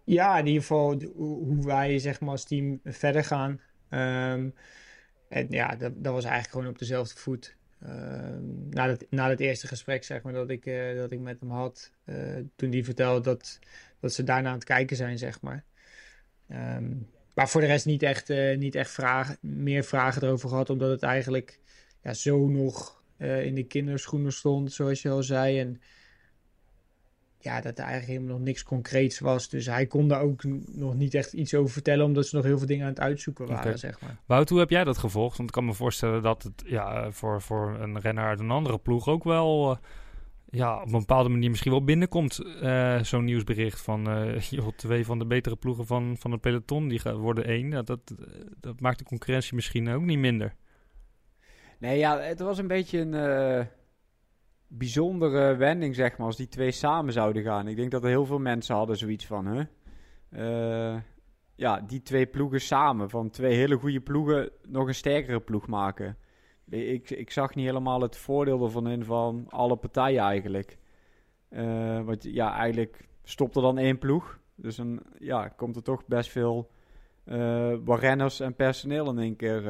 [0.04, 3.60] ja, in ieder geval hoe wij zeg maar als team verder gaan.
[3.90, 4.50] Ehm,
[5.30, 7.56] en ja, dat, dat was eigenlijk gewoon op dezelfde voet.
[7.84, 11.52] Ehm, na, het, na eerste gesprek zeg maar dat ik, eh, dat ik met hem
[11.52, 12.16] had, eh,
[12.56, 13.60] toen die vertelde dat,
[14.00, 15.64] dat ze daarna aan het kijken zijn zeg maar.
[16.48, 16.96] Ehm,
[17.34, 20.90] maar voor de rest niet echt, eh, niet echt vragen, meer vragen erover gehad, omdat
[20.90, 21.60] het eigenlijk
[22.02, 25.60] ja, zo nog in de kinderschoenen stond, zoals je al zei.
[25.60, 25.82] En
[27.44, 29.50] ja, dat er eigenlijk helemaal nog niks concreets was.
[29.50, 32.58] Dus hij kon daar ook nog niet echt iets over vertellen, omdat ze nog heel
[32.58, 34.18] veel dingen aan het uitzoeken waren, zeg maar.
[34.26, 35.38] Wout, hoe heb jij dat gevolgd?
[35.38, 38.78] Want ik kan me voorstellen dat het ja, voor, voor een renner uit een andere
[38.78, 39.78] ploeg ook wel eh,
[40.50, 42.40] ja, op een bepaalde manier misschien wel binnenkomt.
[42.62, 46.88] eh, Zo'n nieuwsbericht van eh, joh, twee van de betere ploegen van, van het peloton
[46.88, 47.72] die gaan, worden één.
[47.72, 48.00] Ja, dat,
[48.60, 50.56] dat maakt de concurrentie misschien ook niet minder.
[51.80, 53.66] Nee, ja, het was een beetje een eh,
[54.78, 57.68] bijzondere wending, zeg maar, als die twee samen zouden gaan.
[57.68, 59.64] Ik denk dat er heel veel mensen hadden zoiets van, hè?
[60.30, 61.02] Eh,
[61.56, 66.18] ja, die twee ploegen samen, van twee hele goede ploegen, nog een sterkere ploeg maken.
[66.70, 70.78] Ik, ik zag niet helemaal het voordeel ervan in van alle partijen eigenlijk.
[71.50, 74.40] Eh, want ja, eigenlijk stopt er dan één ploeg.
[74.56, 76.72] Dus dan ja, komt er toch best veel
[77.86, 79.62] renners en personeel in één keer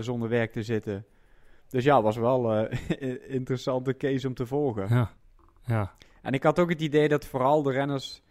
[0.00, 1.06] zonder werk te zitten.
[1.74, 2.78] Dus ja, was wel eh,
[3.10, 4.86] een interessante case om te volgen.
[4.88, 5.10] Ja,
[5.64, 5.94] ja.
[6.22, 8.22] En ik had ook het idee dat vooral de renners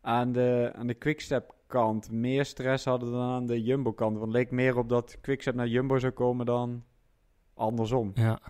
[0.00, 4.12] aan de, aan de Quickstep kant meer stress hadden dan aan de Jumbo kant.
[4.12, 6.84] Want het leek meer op dat Quickstep naar Jumbo zou komen dan
[7.54, 8.10] andersom.
[8.14, 8.40] ja.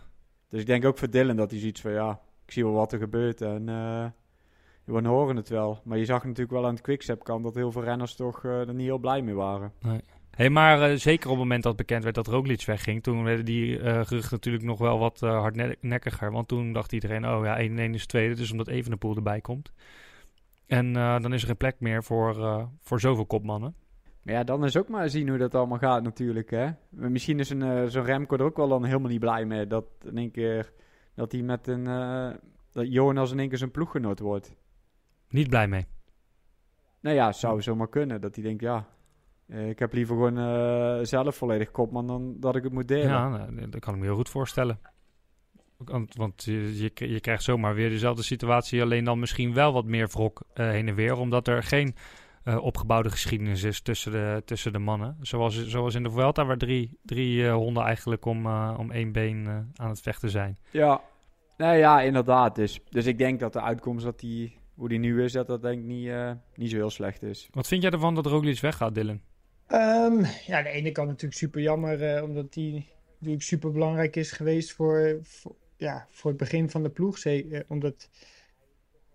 [0.49, 2.93] Dus ik denk ook voor Dylan dat hij ziet van ja, ik zie wel wat
[2.93, 4.07] er gebeurt en eh,
[4.85, 5.81] we horen het wel.
[5.85, 8.69] Maar je zag natuurlijk wel aan de Quickstep kant dat heel veel renners toch eh,
[8.69, 9.73] er niet heel blij mee waren.
[10.39, 13.45] Hey, maar eh, zeker op het moment dat bekend werd dat Roglic wegging, toen werden
[13.45, 16.33] die eh geruchten natuurlijk nog wel wat eh, hardnekkiger.
[16.33, 19.73] Want toen dacht iedereen, oh ja, 1-1 is tweede, dus omdat Evenepoel erbij komt.
[20.67, 23.75] En dan is er geen plek meer voor, voor zoveel kopmannen.
[24.23, 26.71] Maar ja, dan is ook maar zien hoe dat allemaal gaat natuurlijk, hè.
[26.89, 29.67] Misschien is een, zo'n Remco er ook wel dan helemaal niet blij mee.
[29.67, 30.73] Dat in één keer,
[31.15, 31.85] dat hij met een,
[32.73, 34.55] dat Jonas in één keer zijn ploeggenoot wordt.
[35.29, 35.87] Niet blij mee.
[37.01, 38.21] Nou ja, zou zomaar kunnen.
[38.21, 38.87] Dat hij denkt, ja,
[39.49, 43.09] ik heb liever gewoon eh, zelf volledig kopman dan dat ik het moet delen.
[43.09, 44.81] Ja, nou, dat kan ik me heel goed voorstellen.
[45.77, 49.85] Want, want je, je, je krijgt zomaar weer dezelfde situatie, alleen dan misschien wel wat
[49.85, 51.95] meer wrok eh, heen en weer, omdat er geen
[52.45, 55.17] eh, opgebouwde geschiedenis is tussen de, tussen de mannen.
[55.21, 59.13] Zoals, zoals in de Vuelta, waar drie, drie eh, honden eigenlijk om, eh, om één
[59.13, 60.59] been eh, aan het vechten zijn.
[60.71, 61.01] Ja,
[61.57, 62.55] nou ja, inderdaad.
[62.55, 65.63] Dus, dus ik denk dat de uitkomst dat die, hoe die nu is, dat dat
[65.63, 67.49] denk ik niet, eh, niet zo heel slecht is.
[67.51, 69.21] Wat vind jij ervan dat Roglic weggaat, Dylan?
[69.69, 74.17] Ehm, ja, aan de ene kant natuurlijk super jammer, eh, omdat die natuurlijk super belangrijk
[74.17, 77.19] is geweest voor, voor, ja, voor het begin van de ploeg.
[77.19, 78.09] Zeker, omdat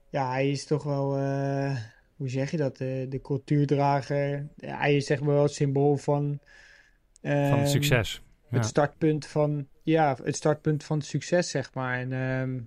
[0.10, 1.78] ja, hij is toch wel, eh,
[2.16, 4.48] hoe zeg je dat, eh, de cultuurdrager.
[4.58, 6.40] Hij is zeg maar wel het symbool van,
[7.22, 8.22] Van ehm, het succes.
[8.50, 8.58] Ja.
[8.58, 12.00] het startpunt van, ja, het startpunt van het succes, zeg maar.
[12.00, 12.60] En ehm,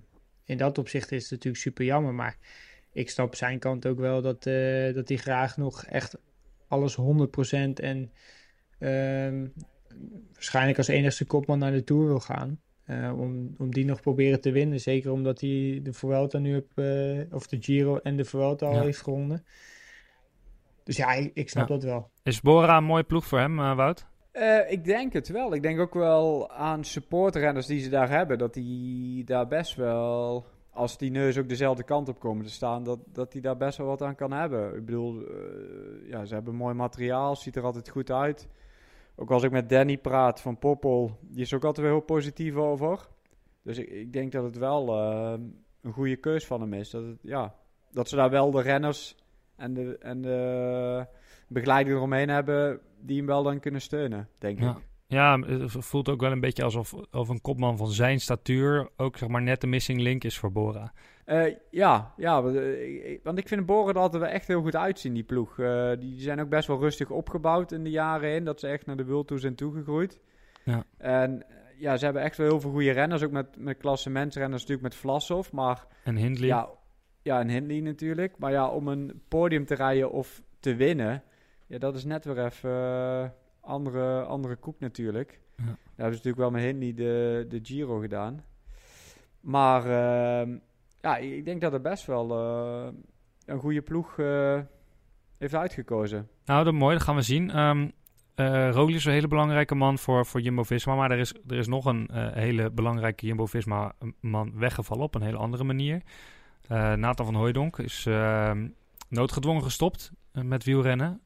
[0.45, 2.37] in dat opzicht is het natuurlijk super jammer, maar
[2.91, 6.17] ik snap zijn kant ook wel dat, eh, dat hij graag nog echt
[6.67, 6.99] alles 100%
[7.73, 8.11] en
[8.79, 9.47] ehm,
[10.33, 12.59] waarschijnlijk als enigste kopman naar de Tour wil gaan.
[12.83, 14.79] Eh, om, om die nog proberen te winnen.
[14.79, 18.73] Zeker omdat hij de Vuelta nu op, eh, of de Giro en de Vuelta al
[18.73, 18.81] Ja.
[18.81, 19.45] heeft gewonnen.
[20.83, 21.73] Dus ja, ik, ik snap Ja.
[21.73, 22.09] dat wel.
[22.23, 24.05] Is Bora een mooie ploeg voor hem, eh, Wout?
[24.31, 25.53] Eh, ik denk het wel.
[25.53, 30.45] Ik denk ook wel aan supportrenners die ze daar hebben, dat die daar best wel,
[30.77, 33.77] als die neus ook dezelfde kant op komen te staan, dat, dat die daar best
[33.77, 34.75] wel wat aan kan hebben.
[34.75, 38.47] Ik bedoel, eh, ja, ze hebben mooi materiaal, ziet er altijd goed uit.
[39.15, 42.55] Ook als ik met Danny praat van Poppel, die is ook altijd weer heel positief
[42.55, 43.07] over.
[43.61, 45.33] Dus ik, ik denk dat het wel eh,
[45.81, 46.89] een goede keus van hem is.
[46.89, 47.55] Dat, het, ja,
[47.91, 49.15] dat ze daar wel de renners
[49.55, 51.05] en de, en de
[51.47, 54.69] begeleiding eromheen hebben die hem wel dan kunnen steunen, denk Ja.
[54.71, 54.87] ik.
[55.07, 59.17] Ja, het voelt ook wel een beetje alsof of een kopman van zijn statuur ook
[59.17, 60.93] zeg maar net de missing link is voor Bora.
[61.25, 64.61] Eh, ja, ja want, eh, ik- want ik vind Boren er altijd wel echt heel
[64.61, 65.59] goed uitzien, die ploeg.
[65.59, 68.85] Eh, die zijn ook best wel rustig opgebouwd in de jaren in, dat ze echt
[68.85, 70.19] naar de World Tour zijn toegegroeid.
[70.63, 70.83] Ja.
[70.97, 71.45] En
[71.79, 73.23] ja, ze hebben echt wel heel veel goede renners.
[73.23, 75.51] Ook met, met klassementsrenners natuurlijk met Vlasov.
[75.51, 76.47] Maar En Hindley.
[76.47, 76.69] ja,
[77.21, 78.37] ja, en Hindley natuurlijk.
[78.37, 81.23] Maar ja, om een podium te rijden of te winnen...
[81.67, 83.33] Ja, dat is net weer even
[83.67, 85.39] andere, andere koek natuurlijk.
[85.55, 85.63] Ja.
[85.65, 88.43] Daar hebben ze natuurlijk wel met Hindley de, de Giro gedaan.
[89.39, 90.57] Maar ehm,
[91.01, 92.93] ja, ik denk dat het best wel eh,
[93.45, 94.59] een goede ploeg eh,
[95.37, 96.27] heeft uitgekozen.
[96.45, 97.51] Nou, dat mooi, dat gaan we zien.
[98.71, 100.95] Roglic is een hele belangrijke man voor, voor Jumbo-Visma.
[100.95, 105.63] Maar er is, er is nog een hele belangrijke Jumbo-Visma-man weggevallen op een hele andere
[105.63, 106.01] manier.
[106.95, 108.67] Nathan van Hooijdonk is ehm,
[109.09, 111.21] noodgedwongen gestopt met wielrennen.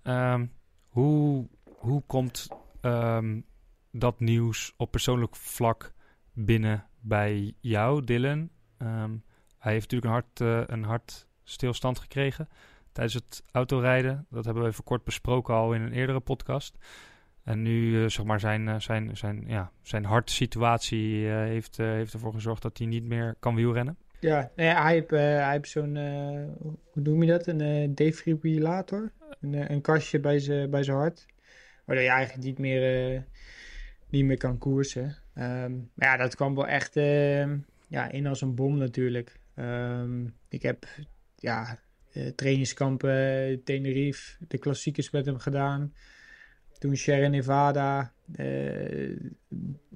[0.87, 1.47] Hoe,
[1.81, 2.47] hoe komt
[2.81, 3.41] ehm,
[3.91, 5.93] dat nieuws op persoonlijk vlak
[6.33, 8.49] binnen bij jou, Dylan?
[8.77, 9.11] Ehm,
[9.57, 12.49] hij heeft natuurlijk een hart, eh, een hartstilstand gekregen
[12.91, 14.25] tijdens het autorijden.
[14.29, 16.77] Dat hebben we even kort besproken al in een eerdere podcast.
[17.43, 22.33] En nu, eh, zeg maar, zijn, eh, zijn, zijn, ja, zijn hartsituatie heeft, heeft ervoor
[22.33, 23.97] gezorgd dat hij niet meer kan wielrennen.
[24.19, 25.95] Ja, nee, hij heeft, hij heeft zo'n,
[26.91, 27.47] hoe noem je dat?
[27.47, 29.11] Een defibrillator.
[29.39, 31.25] Een, een kastje bij zijn bij zijn hart.
[31.85, 33.21] Waardoor je eigenlijk niet meer, eh,
[34.09, 35.21] niet meer kan koersen.
[35.33, 37.51] Ehm, maar ja, dat kwam wel echt eh,
[37.87, 39.39] ja, in als een bom natuurlijk.
[39.55, 40.85] Ehm, ik heb
[41.35, 41.79] ja,
[42.11, 45.93] eh, trainingskampen, eh, Tenerife, de klassiekers met hem gedaan.
[46.77, 48.13] Toen Sierra Nevada,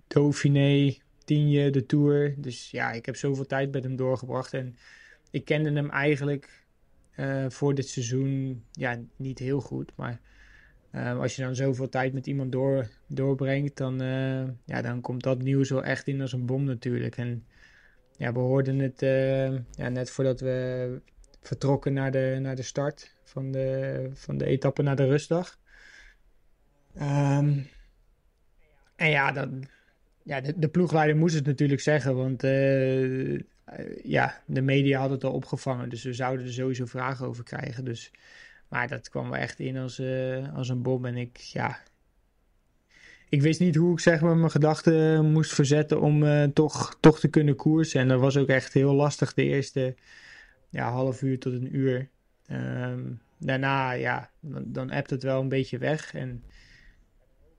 [0.08, 2.34] Dauphiné, Tienje, de Tour.
[2.38, 4.54] Dus ja, ik heb zoveel tijd met hem doorgebracht.
[4.54, 4.78] En
[5.32, 6.64] ik kende hem eigenlijk
[7.48, 9.92] voor dit seizoen ja, niet heel goed.
[9.96, 10.20] Maar
[10.96, 15.24] eh, als je dan zoveel tijd met iemand door, doorbrengt, dan, eh, ja, dan komt
[15.24, 17.18] dat nieuws wel echt in als een bom natuurlijk.
[17.18, 17.46] En
[18.18, 21.00] ja, we hoorden het eh, ja, net voordat we
[21.42, 25.60] vertrokken naar de, naar de start van de, van de etappe naar de rustdag.
[26.94, 27.60] Ehm,
[28.96, 29.64] en ja, dan,
[30.24, 33.40] ja de, de ploegleider moest het natuurlijk zeggen, want eh,
[34.04, 37.86] ja, de media hadden het al opgevangen, dus we zouden er sowieso vragen over krijgen.
[37.86, 38.12] Dus,
[38.68, 41.80] maar dat kwam wel echt in als, eh, als een bom en ik, ja,
[43.30, 47.20] ik wist niet hoe ik zeg maar mijn gedachten moest verzetten om eh, toch, toch
[47.20, 48.00] te kunnen koersen.
[48.02, 49.96] En dat was ook echt heel lastig de eerste
[50.70, 52.10] ja, half uur tot een uur.
[52.46, 53.02] Ehm,
[53.40, 54.30] daarna, ja,
[54.64, 56.14] dan, appt het wel een beetje weg.
[56.14, 56.44] En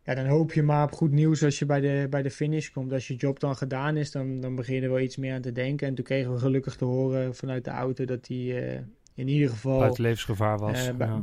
[0.02, 2.68] ja, dan hoop je maar op goed nieuws als je bij de, bij de finish
[2.68, 2.92] komt.
[2.92, 5.40] Als je job dan gedaan is, dan, dan begin je er wel iets meer aan
[5.40, 5.86] te denken.
[5.86, 8.82] En toen kregen we gelukkig te horen vanuit de auto dat hij eh,
[9.16, 9.78] in ieder geval...
[9.78, 10.86] Buiten levensgevaar was.
[10.86, 11.22] Eh, bij- ja.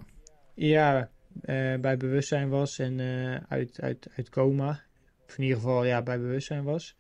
[0.56, 1.10] Ja,
[1.42, 4.82] eh, bij bewustzijn was en eh, uit, uit, uit coma.
[5.28, 6.98] Of in ieder geval ja, bij bewustzijn was.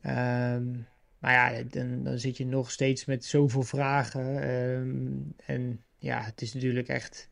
[0.00, 0.70] Ehm,
[1.18, 4.42] maar ja, dan, dan zit je nog steeds met zoveel vragen.
[4.42, 5.16] ehm,
[5.46, 7.30] en ja, het is natuurlijk echt.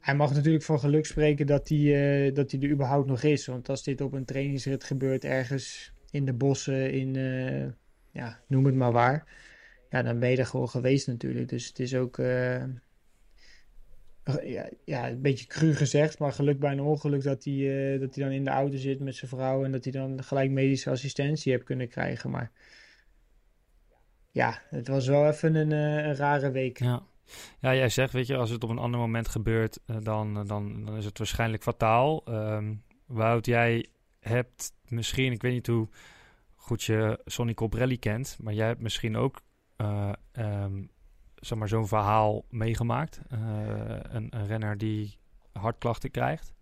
[0.00, 3.46] Hij mag natuurlijk van geluk spreken dat hij, dat hij er überhaupt nog is.
[3.46, 7.14] Want als dit op een trainingsrit gebeurt ergens in de bossen, in
[8.12, 9.24] ja, noem het maar waar.
[9.96, 11.48] Ja, dan ben je er gewoon geweest natuurlijk.
[11.48, 12.18] Dus het is ook.
[12.18, 12.62] eh,
[14.44, 18.14] ja, ja, een beetje cru gezegd, maar geluk bij een ongeluk dat hij, eh, dat
[18.14, 20.90] hij dan in de auto zit met zijn vrouw en dat hij dan gelijk medische
[20.90, 22.30] assistentie heeft kunnen krijgen.
[22.30, 22.50] Maar
[24.30, 26.78] ja, het was wel even een, eh, een rare week.
[26.78, 27.02] Ja.
[27.60, 30.46] ja, jij zegt, weet je, als het op een ander moment gebeurt, dan, dan,
[30.84, 32.24] dan is het waarschijnlijk fataal.
[32.24, 32.74] Ehm
[33.06, 33.86] Wout, jij
[34.20, 35.88] hebt misschien, ik weet niet hoe
[36.54, 39.40] goed je Sonny Colbrelli kent, maar jij hebt misschien ook
[39.76, 40.82] ehm,
[41.34, 43.20] zeg maar zo'n verhaal meegemaakt.
[43.28, 43.38] Eh,
[44.02, 45.18] een, een renner die
[45.52, 46.54] hartklachten krijgt.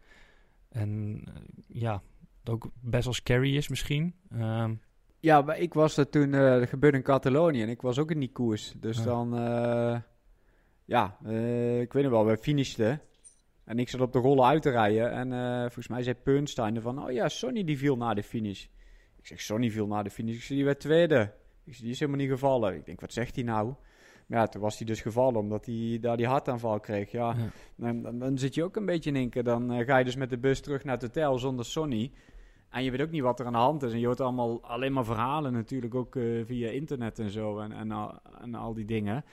[0.69, 1.33] En eh,
[1.69, 2.03] ja,
[2.45, 4.15] ook best wel scary is misschien.
[4.31, 4.75] Ehm,
[5.21, 8.11] Ja, maar ik was er toen, eh dat gebeurde in Catalonië en ik was ook
[8.11, 8.75] in die koers.
[8.77, 9.05] Dus Ja.
[9.05, 9.35] dan,
[10.85, 11.17] ja,
[11.81, 13.01] ik weet nog wel, we finishten.
[13.65, 15.11] En ik zat op de rollen uit te rijden.
[15.13, 18.65] En volgens mij zei Peunstein van, oh ja, Sonny die viel na de finish.
[19.17, 20.35] Ik zeg, Sonny viel na de finish.
[20.35, 21.33] Ik zeg, die werd tweede.
[21.65, 22.75] Ik die is helemaal niet gevallen.
[22.75, 23.75] Ik denk, wat zegt hij nou?
[24.27, 27.11] Maar ja, toen was hij dus gevallen omdat hij daar die hartaanval kreeg.
[27.11, 27.49] Ja, Ja.
[27.77, 29.45] Dan, dan, dan zit je ook een beetje in één keer.
[29.45, 32.13] Dan eh, ga je dus met de bus terug naar het hotel zonder Sonny.
[32.69, 33.93] En je weet ook niet wat er aan de hand is.
[33.93, 37.59] En je hoort allemaal alleen maar verhalen natuurlijk, ook eh, via internet en zo.
[37.59, 39.25] En, en, al, en al die dingen.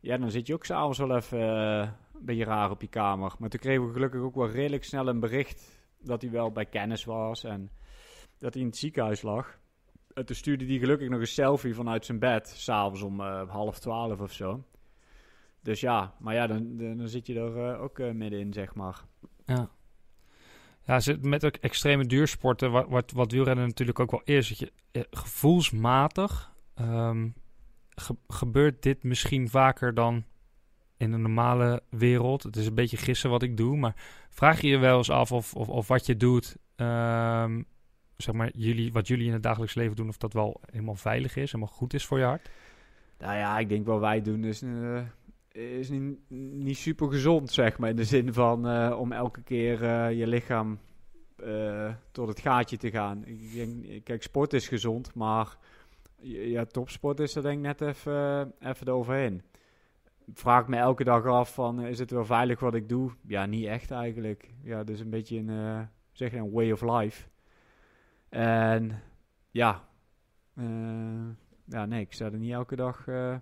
[0.00, 3.34] Ja, dan zit je ook s'avonds wel even eh, een beetje raar op je kamer.
[3.38, 6.66] Maar toen kregen we gelukkig ook wel redelijk snel een bericht dat hij wel bij
[6.66, 7.44] kennis was.
[7.44, 7.70] En
[8.38, 9.58] dat hij in het ziekenhuis lag.
[10.18, 12.48] En toen stuurde hij gelukkig nog een selfie vanuit zijn bed.
[12.48, 14.64] S'avonds om eh, half twaalf of zo.
[15.62, 19.04] Dus ja, maar ja, dan, dan, zit je er eh, ook eh, middenin, zeg maar.
[19.46, 19.70] Ja.
[20.84, 25.02] Ja, met ook extreme duursporten, wat, wat, wat natuurlijk ook wel is, dat je eh,
[25.10, 27.28] gevoelsmatig ehm,
[27.88, 30.24] ge- gebeurt dit misschien vaker dan
[30.96, 32.42] in een normale wereld.
[32.42, 33.94] Het is een beetje gissen wat ik doe, maar
[34.30, 37.62] vraag je je wel eens af of, of, of wat je doet ehm,
[38.22, 41.36] zeg maar, jullie, wat jullie in het dagelijks leven doen, of dat wel helemaal veilig
[41.36, 42.50] is, helemaal goed is voor je hart?
[43.18, 45.02] Nou ja, ik denk wat wij doen is, eh,
[45.78, 46.18] is niet,
[46.52, 47.90] niet super gezond, zeg maar.
[47.90, 50.78] In de zin van eh, om elke keer eh, je lichaam
[52.10, 53.26] tot het gaatje te gaan.
[53.26, 55.56] Ik denk, kijk, sport is gezond, maar
[56.22, 59.42] ja, topsport is er denk ik net even, even eroverheen.
[60.34, 63.10] Vraag me elke dag af van, is het wel veilig wat ik doe?
[63.26, 64.50] Ja, niet echt eigenlijk.
[64.62, 67.28] Ja, dus een beetje een, zeg een way of life.
[68.28, 69.02] En
[69.50, 69.88] ja,
[70.54, 71.28] eh,
[71.64, 73.36] ja, nee, ik sta er niet elke dag eh,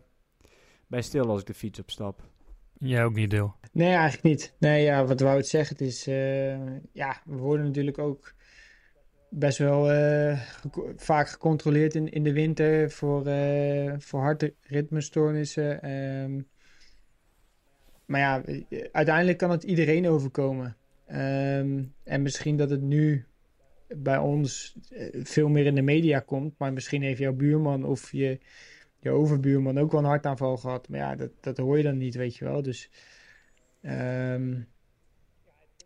[0.87, 2.22] bij stil als ik de fiets opstap.
[2.78, 3.55] Jij ook niet deel.
[3.72, 4.55] Nee, eigenlijk niet.
[4.59, 5.76] Nee, ja, wat wou het zeggen?
[5.76, 8.34] Het is, eh, ja, we worden natuurlijk ook
[9.30, 10.41] best wel eh,
[10.97, 15.82] vaak gecontroleerd in, in de winter voor, eh voor hartritmestoornissen.
[15.82, 16.41] Ehm,
[18.05, 18.43] maar ja,
[18.93, 20.76] uiteindelijk kan het iedereen overkomen.
[21.07, 23.26] Ehm, en misschien dat het nu
[23.89, 28.12] bij ons eh, veel meer in de media komt, maar misschien heeft jouw buurman of
[28.12, 28.39] je,
[29.01, 30.89] je overbuurman ook wel een hartaanval gehad.
[30.89, 32.62] Maar ja, dat, dat hoor je dan niet, weet je wel.
[32.62, 32.91] Dus
[33.82, 34.55] ehm,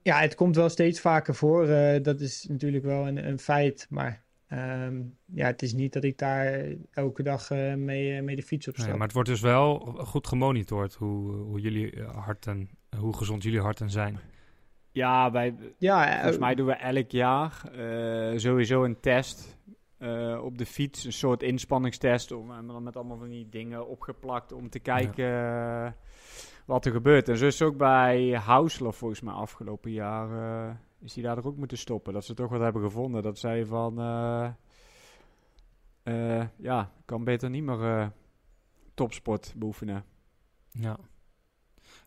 [0.03, 1.69] ja, het komt wel steeds vaker voor.
[1.69, 3.87] eh, dat is natuurlijk wel een, een feit.
[3.91, 8.43] Maar ehm, ja, het is niet dat ik daar elke dag eh, mee, mee de
[8.43, 8.93] fiets op stap.
[8.93, 13.91] maar het wordt dus wel goed gemonitord hoe, hoe jullie harten, hoe gezond jullie harten
[13.91, 14.19] zijn.
[14.93, 19.59] Ja, wij, ja, eh, Volgens mij doen we elk jaar eh, sowieso een test
[19.99, 21.05] eh, op de fiets.
[21.05, 22.33] Een soort inspanningstest.
[22.33, 25.25] Om, en dan met allemaal van die dingen opgeplakt om te kijken
[25.87, 25.93] eh,
[26.67, 27.29] wat er gebeurt.
[27.29, 30.29] En zo is het ook bij Hausler volgens mij afgelopen jaar.
[30.69, 32.13] eh, is die daar ook moeten stoppen.
[32.13, 33.23] Dat ze toch wat hebben gevonden.
[33.23, 33.99] Dat zij van...
[34.01, 34.51] eh,
[36.03, 38.07] eh, ja, kan beter niet meer eh,
[38.95, 40.05] topsport beoefenen.
[40.71, 40.97] Ja.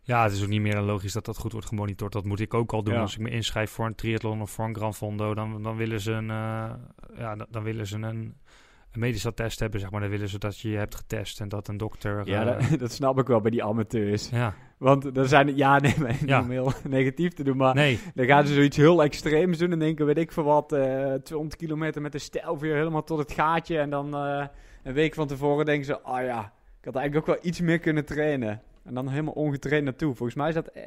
[0.05, 2.13] Ja, het is ook niet meer dan logisch dat dat goed wordt gemonitord.
[2.13, 3.01] Dat moet ik ook al doen Ja.
[3.01, 5.33] als ik me inschrijf voor een triathlon of voor een Gran Fondo.
[5.33, 6.71] Dan, dan willen ze een, eh,
[7.17, 10.01] ja, dan, dan willen ze een, een medisch attest hebben, zeg maar.
[10.01, 12.21] Dan willen ze dat je je hebt getest en dat een dokter...
[12.27, 14.29] Ja, eh, dat, dat snap ik wel bij die amateurs.
[14.29, 14.53] ja.
[14.77, 15.55] Want er zijn...
[15.57, 16.41] Ja, nee, maar Ja.
[16.41, 17.75] om heel negatief te doen, maar...
[17.75, 21.13] Nee, Dan gaan ze zoiets heel extreems doen en denken, weet ik veel wat, eh
[21.13, 23.77] 200 kilometer met de stijlveer helemaal tot het gaatje.
[23.79, 27.45] En dan een week van tevoren denken ze, oh ja, ik had eigenlijk ook wel
[27.49, 28.61] iets meer kunnen trainen.
[28.83, 30.15] En dan helemaal ongetraind naartoe.
[30.15, 30.83] Volgens mij is dat, eh,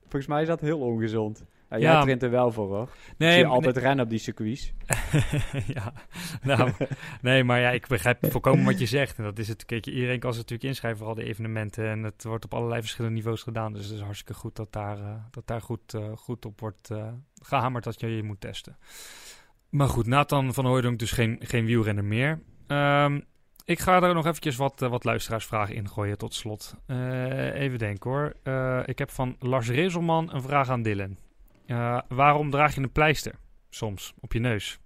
[0.00, 1.44] volgens mij is dat heel ongezond.
[1.70, 2.00] Ja, jij Ja.
[2.02, 2.88] traint er wel voor hoor.
[3.18, 4.72] nee, Zie je altijd rennen op die circuits.
[5.74, 5.92] ja,
[6.42, 6.70] nou,
[7.22, 9.18] nee, maar ja, ik begrijp volkomen wat je zegt.
[9.18, 11.88] En dat is het, kijk, iedereen kan zich natuurlijk inschrijven voor al die evenementen.
[11.88, 13.72] En het wordt op allerlei verschillende niveaus gedaan.
[13.72, 16.90] Dus het is hartstikke goed dat daar, eh, dat daar goed, eh, goed op wordt
[16.90, 17.08] eh,
[17.42, 18.76] gehamerd dat je je moet testen.
[19.68, 22.40] Maar goed, Nathan van Hooydonk dus geen, geen wielrenner meer.
[22.66, 23.20] Ehm,
[23.68, 26.74] ik ga er nog eventjes wat, eh, wat luisteraarsvragen in gooien tot slot.
[26.86, 28.34] Eh, even denken hoor.
[28.42, 31.16] Eh, ik heb van Lars Rezelman een vraag aan Dylan.
[32.08, 33.34] Waarom draag je een pleister
[33.70, 34.78] soms op je neus?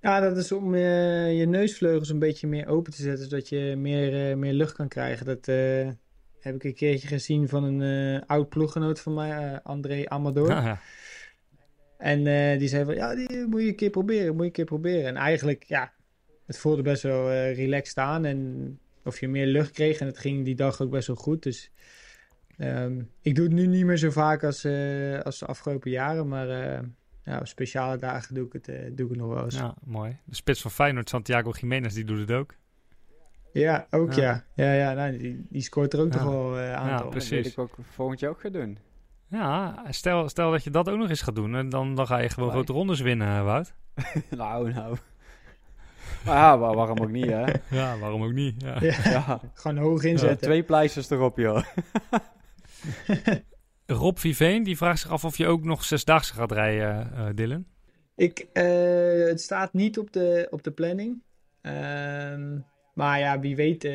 [0.00, 4.38] Ja, dat is om je neusvleugels een beetje meer open te zetten, zodat je meer,
[4.38, 5.26] meer lucht kan krijgen.
[5.26, 5.46] Dat
[6.40, 10.54] heb ik een keertje gezien van een oud ploeggenoot van mij, André Amador.
[10.54, 10.80] Ah, ja.
[11.98, 12.24] En
[12.58, 15.06] die zei van, ja, die moet je een keer proberen, moet je een keer proberen.
[15.06, 15.92] En eigenlijk, ja,
[16.50, 19.98] het voelde best wel eh, relaxed aan en of je meer lucht kreeg.
[19.98, 21.42] En het ging die dag ook best wel goed.
[21.42, 21.70] Dus
[22.56, 26.28] ehm, ik doe het nu niet meer zo vaak als, eh, als de afgelopen jaren,
[26.28, 26.80] maar eh,
[27.24, 29.54] ja, op speciale dagen doe ik het, doe ik het nog wel eens.
[29.56, 30.16] Ja, mooi.
[30.24, 32.54] De spits van Feyenoord, Santiago Jiménez, die doet het ook.
[33.52, 34.22] Ja, ook Ja.
[34.54, 34.64] ja.
[34.64, 36.18] Ja, ja, nou, die, die scoort er ook Ja.
[36.18, 37.08] toch wel eh aantal.
[37.08, 37.42] precies.
[37.42, 38.78] Dat ik ook volgend jaar ook gaan doen.
[39.28, 41.54] Ja, stel, stel dat je dat ook nog eens gaat doen.
[41.54, 43.74] En dan, dan ga je gewoon grote rondes winnen, Wout.
[44.30, 44.96] nou, nou.
[46.24, 47.44] Maar ja, waar- waarom ook niet, hè?
[47.78, 48.62] Ja, waarom ook niet?
[48.62, 48.76] Ja.
[48.80, 50.38] Ja, Ja, gewoon hoog inzetten.
[50.48, 51.64] twee pleisters erop, joh.
[53.86, 57.66] Rob Viveen, die vraagt zich af of je ook nog zesdaagse gaat rijden, eh Dylan.
[58.16, 58.64] Ik, eh,
[59.28, 61.22] het staat niet op de, op de planning.
[61.60, 62.58] Ehm,
[62.94, 63.92] maar ja, wie weet, eh,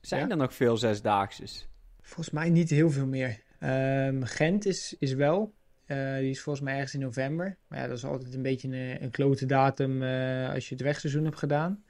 [0.00, 0.28] Zijn Ja?
[0.28, 1.68] er nog veel zesdaagses?
[2.00, 3.42] volgens mij niet heel veel meer.
[3.58, 5.54] Ehm, Gent is, is wel.
[5.86, 7.56] Eh, die is volgens mij ergens in november.
[7.68, 10.84] Maar ja, dat is altijd een beetje een, een klote datum eh, als je het
[10.84, 11.84] wegseizoen hebt gedaan.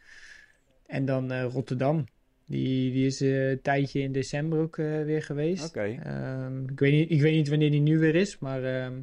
[0.86, 2.06] En dan eh, Rotterdam.
[2.46, 5.68] Die, die is eh, een tijdje in december ook eh, weer geweest.
[5.68, 5.98] Oké.
[6.02, 9.00] Ehm, ik, weet niet, ik weet niet wanneer die nu weer is, maar ehm,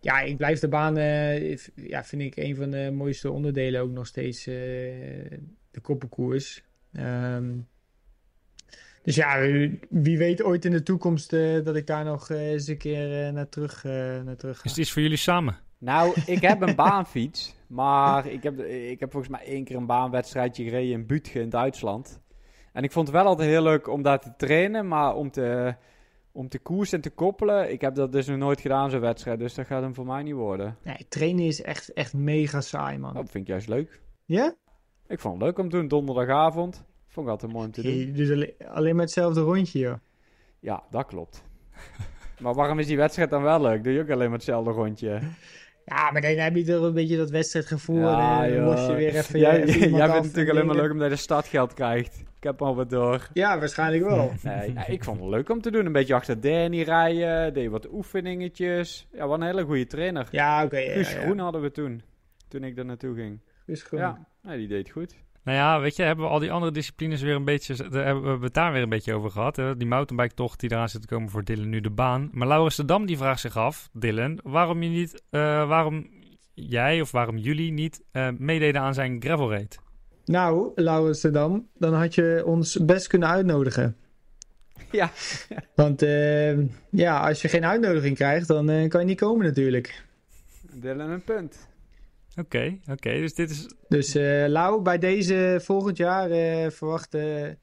[0.00, 3.90] ja, ik blijf de baan, eh, ja, vind ik een van de mooiste onderdelen ook
[3.90, 4.54] nog steeds, eh,
[5.70, 6.64] de koppenkoers.
[6.92, 7.52] Ehm,
[9.06, 12.50] dus ja, wie wie weet ooit in de toekomst eh, dat ik daar nog eh,
[12.50, 13.92] eens een keer eh, naar, terug, eh,
[14.22, 14.64] naar terug ga.
[14.64, 15.58] Is het iets voor jullie samen?
[15.78, 19.86] Nou, ik heb een baanfiets, maar ik heb, ik heb volgens mij één keer een
[19.86, 22.20] baanwedstrijdje gereden in Bütgen in Duitsland.
[22.72, 25.74] En ik vond het wel altijd heel leuk om daar te trainen, maar om te,
[26.32, 29.38] om te koersen en te koppelen, ik heb dat dus nog nooit gedaan, zo'n wedstrijd.
[29.38, 30.76] Dus dat gaat hem voor mij niet worden.
[30.82, 33.10] Nee, trainen is echt, echt mega saai, man.
[33.10, 34.00] Oh, dat vind ik juist leuk.
[34.24, 34.54] Ja?
[35.06, 36.84] Ik vond het leuk om te doen, donderdagavond.
[37.16, 38.12] Vond ik altijd mooi om te doen.
[38.12, 39.94] Dus alleen, alleen maar hetzelfde rondje, joh.
[40.60, 41.42] Ja, dat klopt.
[42.42, 43.84] maar waarom is die wedstrijd dan wel leuk?
[43.84, 45.20] Doe je ook alleen maar hetzelfde rondje?
[45.84, 47.98] Ja, maar dan heb je toch een beetje dat wedstrijdgevoel.
[47.98, 49.38] Ja, en los je weer even...
[49.38, 52.24] Jij, even en natuurlijk alleen maar leuk omdat je de startgeld krijgt.
[52.36, 53.28] Ik heb al wat door.
[53.32, 54.32] Ja, waarschijnlijk wel.
[54.42, 55.86] Nee, ja, ik vond het leuk om te doen.
[55.86, 59.06] Een beetje achter Danny rijden, deed wat oefeningetjes.
[59.12, 60.28] Ja, wat een hele goede trainer.
[60.30, 60.78] Ja, oké.
[60.78, 61.20] ja, Guus ja.
[61.20, 62.02] Groen hadden we toen,
[62.48, 63.40] toen ik daar naartoe ging.
[63.66, 64.00] Guus Groen.
[64.00, 65.24] Ja, nee, die deed goed.
[65.46, 67.88] Nou ja, weet je, hebben we al die andere disciplines weer een beetje...
[67.90, 69.56] Daar hebben we het daar weer een beetje over gehad.
[69.56, 69.76] Hè?
[69.76, 72.28] Die mountainbike-tocht die eraan zit te komen voor Dylan nu de baan.
[72.32, 74.40] Maar Laurens de Dam die vraagt zich af, Dylan...
[74.42, 75.22] waarom je niet...
[75.30, 76.06] eh, waarom
[76.54, 79.78] jij of waarom jullie niet eh, meededen aan zijn gravel raid?
[80.24, 83.96] Nou, Laurens de Dam, dan had je ons best kunnen uitnodigen.
[84.90, 85.10] Ja.
[85.74, 86.58] Want eh,
[86.90, 90.04] ja, als je geen uitnodiging krijgt, dan eh, kan je niet komen natuurlijk.
[90.72, 91.68] Dylan een punt.
[92.36, 93.10] Oké, oké.
[93.10, 93.74] dus dit is...
[93.88, 97.58] Dus eh Lau, bij deze volgend jaar eh, verwachten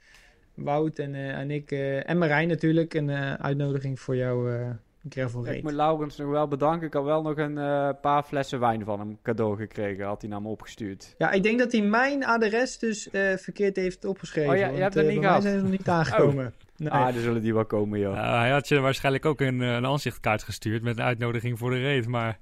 [0.54, 4.70] Wout en, eh, en ik eh, en Marijn natuurlijk een eh, uitnodiging voor jouw eh
[5.10, 5.58] gravel raid.
[5.58, 6.88] Ik moet Laurens nog wel bedanken.
[6.88, 10.06] Ik had wel nog een eh, paar flessen wijn van hem cadeau gekregen.
[10.06, 11.16] Had hij naar me opgestuurd.
[11.18, 14.52] Ja, ik denk dat hij mijn adres dus eh, verkeerd heeft opgeschreven.
[14.52, 15.42] Oh ja, je hebt dat eh, niet gehad?
[15.42, 16.54] zijn ze nog niet aangekomen.
[16.78, 16.90] Nee.
[16.90, 18.14] Ah, dan zullen die wel komen, joh.
[18.14, 21.70] Nou, hij had je waarschijnlijk ook een, eh, een aanzichtkaart gestuurd met een uitnodiging voor
[21.70, 22.40] de raid, maar...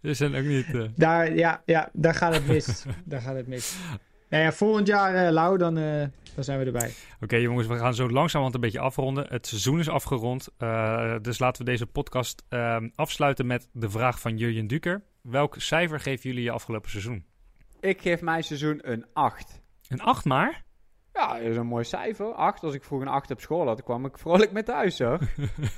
[0.00, 0.74] Dus zijn ook niet...
[0.74, 2.84] eh, Daar, ja, ja, daar gaat het mis.
[3.04, 3.76] daar gaat het mis.
[4.28, 6.92] Nou ja, volgend jaar, eh Lau, dan, eh, dan zijn we erbij.
[7.20, 9.26] Oké jongens, we gaan zo langzamerhand een beetje afronden.
[9.28, 14.20] Het seizoen is afgerond, eh, dus laten we deze podcast ehm, afsluiten met de vraag
[14.20, 15.02] van Jurjen Duker.
[15.22, 17.24] Welk cijfer geven jullie je afgelopen seizoen?
[17.80, 19.60] Ik geef mijn seizoen een 8.
[19.88, 20.64] Een 8 maar?
[21.12, 22.32] Ja, dat is een mooi cijfer.
[22.32, 22.62] 8.
[22.62, 25.18] Als ik vroeger een 8 op school had, kwam ik vrolijk met thuis, hoor.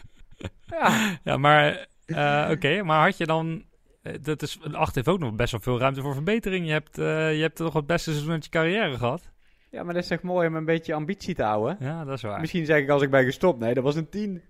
[0.81, 1.19] ja.
[1.25, 3.65] Ja, maar eh, oké, maar had je dan...
[4.03, 6.67] eh, dat is, een 8 heeft ook nog best wel veel ruimte voor verbetering.
[6.67, 9.31] Je hebt, eh, je hebt toch het beste seizoen uit je carrière gehad?
[9.71, 11.77] ja, maar dat is echt mooi om een beetje ambitie te houden.
[11.81, 12.41] Ja, dat is waar.
[12.41, 14.43] Misschien zeg ik als ik ben gestopt, nee, dat was een 10.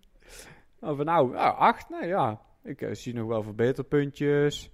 [0.80, 1.88] Of nou, ja, 8.
[1.90, 4.70] Nou ja, ik eh, zie nog wel verbeterpuntjes.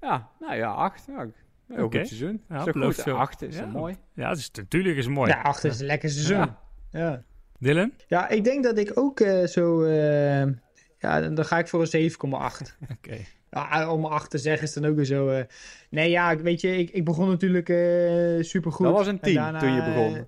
[0.00, 1.04] Ja, nou ja, 8.
[1.06, 1.26] Ja,
[1.68, 1.98] heel Oké.
[1.98, 2.42] goed seizoen.
[2.48, 3.04] Ja, belooft goed.
[3.04, 3.16] veel.
[3.16, 3.66] 8 is Ja.
[3.66, 3.96] mooi.
[4.14, 5.30] Ja, het is, natuurlijk is het mooi.
[5.30, 6.36] Ja, achter is een lekker seizoen.
[6.36, 6.58] Ja.
[6.90, 7.22] Ja.
[7.58, 7.92] Dylan?
[8.06, 9.82] Ja, ik denk dat ik ook eh, zo...
[11.00, 12.16] ja, dan dan ga ik voor een 7,8.
[12.96, 13.16] Oké.
[13.50, 15.28] Ja, om 8 te zeggen is dan ook weer zo...
[15.28, 15.44] eh,
[15.90, 17.76] nee, ja, ik- weet je, ik, ik begon natuurlijk eh
[18.44, 18.86] supergoed.
[18.86, 20.16] Dat was een En 10 daarna, toen je begon.
[20.16, 20.22] eh,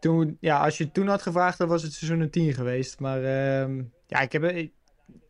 [0.00, 2.98] toen, ja, als je toen had gevraagd, dan was het seizoen een 10 geweest.
[3.00, 4.72] Maar ehm, ja, ik heb, ik-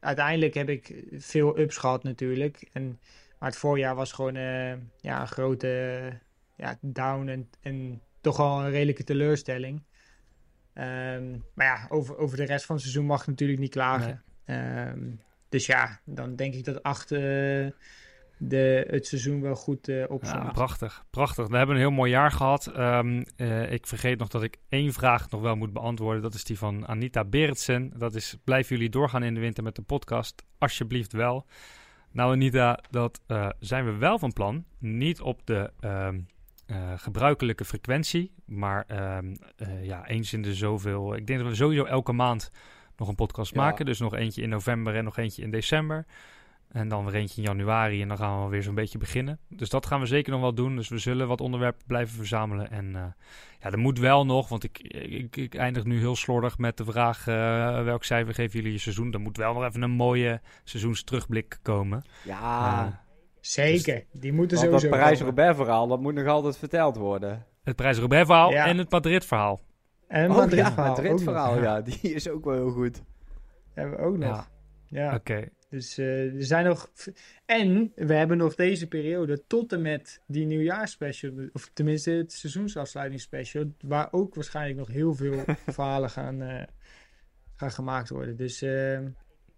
[0.01, 2.69] uiteindelijk heb ik veel ups gehad natuurlijk.
[2.73, 2.99] En,
[3.39, 4.35] maar het voorjaar was gewoon
[5.01, 6.01] ja, een grote
[6.57, 9.83] ja, down en, en toch wel een redelijke teleurstelling.
[10.81, 14.23] Ehm, maar ja, over, over de rest van het seizoen mag ik natuurlijk niet klagen.
[14.45, 15.11] Ehm,
[15.49, 17.13] dus ja, dan denk ik dat 8
[18.41, 20.53] de, het seizoen wel goed eh Ja, opzond.
[20.53, 21.49] prachtig, prachtig.
[21.49, 22.67] We hebben een heel mooi jaar gehad.
[22.67, 26.23] Ehm, eh, ik vergeet nog dat ik één vraag nog wel moet beantwoorden.
[26.23, 27.93] Dat is die van Anita Berendsen.
[27.97, 30.45] Dat is, blijven jullie doorgaan in de winter met de podcast?
[30.59, 31.47] Alsjeblieft wel.
[32.13, 34.65] Nou Anita, dat eh, zijn we wel van plan.
[34.79, 35.71] Niet op de
[36.71, 38.33] eh, gebruikelijke frequentie.
[38.45, 41.17] Maar ehm, eh, ja, eens in de zoveel...
[41.17, 42.51] Ik denk dat we sowieso elke maand
[42.97, 43.61] nog een podcast Ja.
[43.61, 43.85] maken.
[43.87, 46.07] Dus nog eentje in november en nog eentje in december.
[46.69, 49.39] En dan weer eentje in januari en dan gaan we weer zo'n beetje beginnen.
[49.49, 50.77] Dus dat gaan we zeker nog wel doen.
[50.77, 52.71] Dus we zullen wat onderwerpen blijven verzamelen.
[52.71, 53.03] En eh,
[53.61, 56.85] ja, er moet wel nog, want ik, ik, ik eindig nu heel slordig met de
[56.85, 57.25] vraag...
[57.85, 59.13] welk cijfer geven jullie je seizoen?
[59.13, 62.03] Er moet wel nog even een mooie seizoensterugblik komen.
[62.25, 63.03] Ja,
[63.41, 64.99] Eh, Zeker, die moeten dat sowieso komen.
[65.03, 67.47] Parijs-Roubaix verhaal, dat moet nog altijd verteld worden.
[67.63, 68.67] het Prijs-Roubaix verhaal Ja.
[68.67, 69.61] en het Madrid-verhaal.
[70.09, 70.89] En een Oh, Madrid ja, verhaal.
[70.89, 71.25] Madrid ook nog.
[71.25, 71.63] verhaal, ja.
[71.63, 71.81] ja.
[71.81, 73.03] Die is ook wel heel goed.
[73.75, 74.29] Hebben we ook nog.
[74.29, 75.15] Ja, Ja.
[75.15, 75.49] oké.
[75.69, 76.91] Dus eh, er zijn nog.
[77.47, 81.33] En we hebben nog deze periode tot en met die nieuwjaarsspecial.
[81.53, 83.65] Of tenminste het seizoensafsluitingsspecial.
[83.81, 86.63] Waar ook waarschijnlijk nog heel veel verhalen gaan, eh,
[87.57, 88.37] gaan gemaakt worden.
[88.37, 88.99] Dus eh,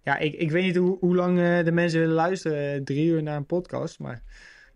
[0.03, 2.75] ja, ik, ik weet niet hoe, hoe lang eh, de mensen willen luisteren.
[2.75, 3.99] eh, Drie uur naar een podcast.
[3.99, 4.23] Maar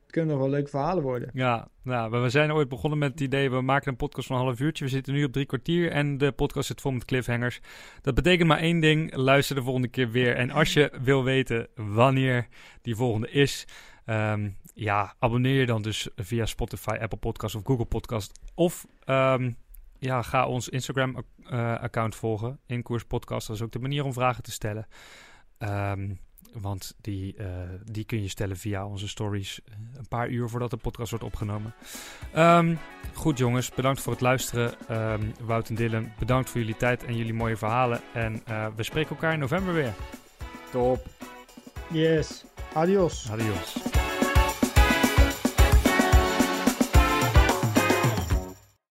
[0.03, 1.31] het kunnen nog wel leuke verhalen worden.
[1.33, 4.37] Ja, nou, we- we zijn ooit begonnen met het idee, we maken een podcast van
[4.37, 4.85] een half uurtje.
[4.85, 7.61] We zitten nu op drie kwartier en de podcast zit vol met cliffhangers.
[8.03, 10.37] Dat betekent maar één ding, luister de volgende keer weer.
[10.37, 12.47] En als je wil weten wanneer
[12.83, 13.65] die volgende is,
[14.05, 18.41] ehm, ja, abonneer je dan dus via Spotify, Apple Podcast of Google Podcast.
[18.55, 19.51] Of ehm,
[19.99, 23.47] ja, ga ons Instagram-account volgen, Inkoers Podcast.
[23.47, 24.87] Dat is ook de manier om vragen te stellen.
[25.59, 26.15] Ehm,
[26.53, 27.47] want die, eh,
[27.85, 29.61] die kun je stellen via onze stories
[29.95, 31.75] een paar uur voordat de podcast wordt opgenomen.
[32.33, 32.75] Ehm,
[33.15, 34.75] goed jongens, bedankt voor het luisteren.
[34.89, 38.01] Ehm, Wout en Dylan, bedankt voor jullie tijd en jullie mooie verhalen.
[38.13, 38.43] En
[38.77, 39.95] we spreken elkaar in november weer.
[40.71, 41.07] Top.
[41.91, 42.45] Yes.
[42.73, 43.31] Adios.
[43.31, 43.77] Adios.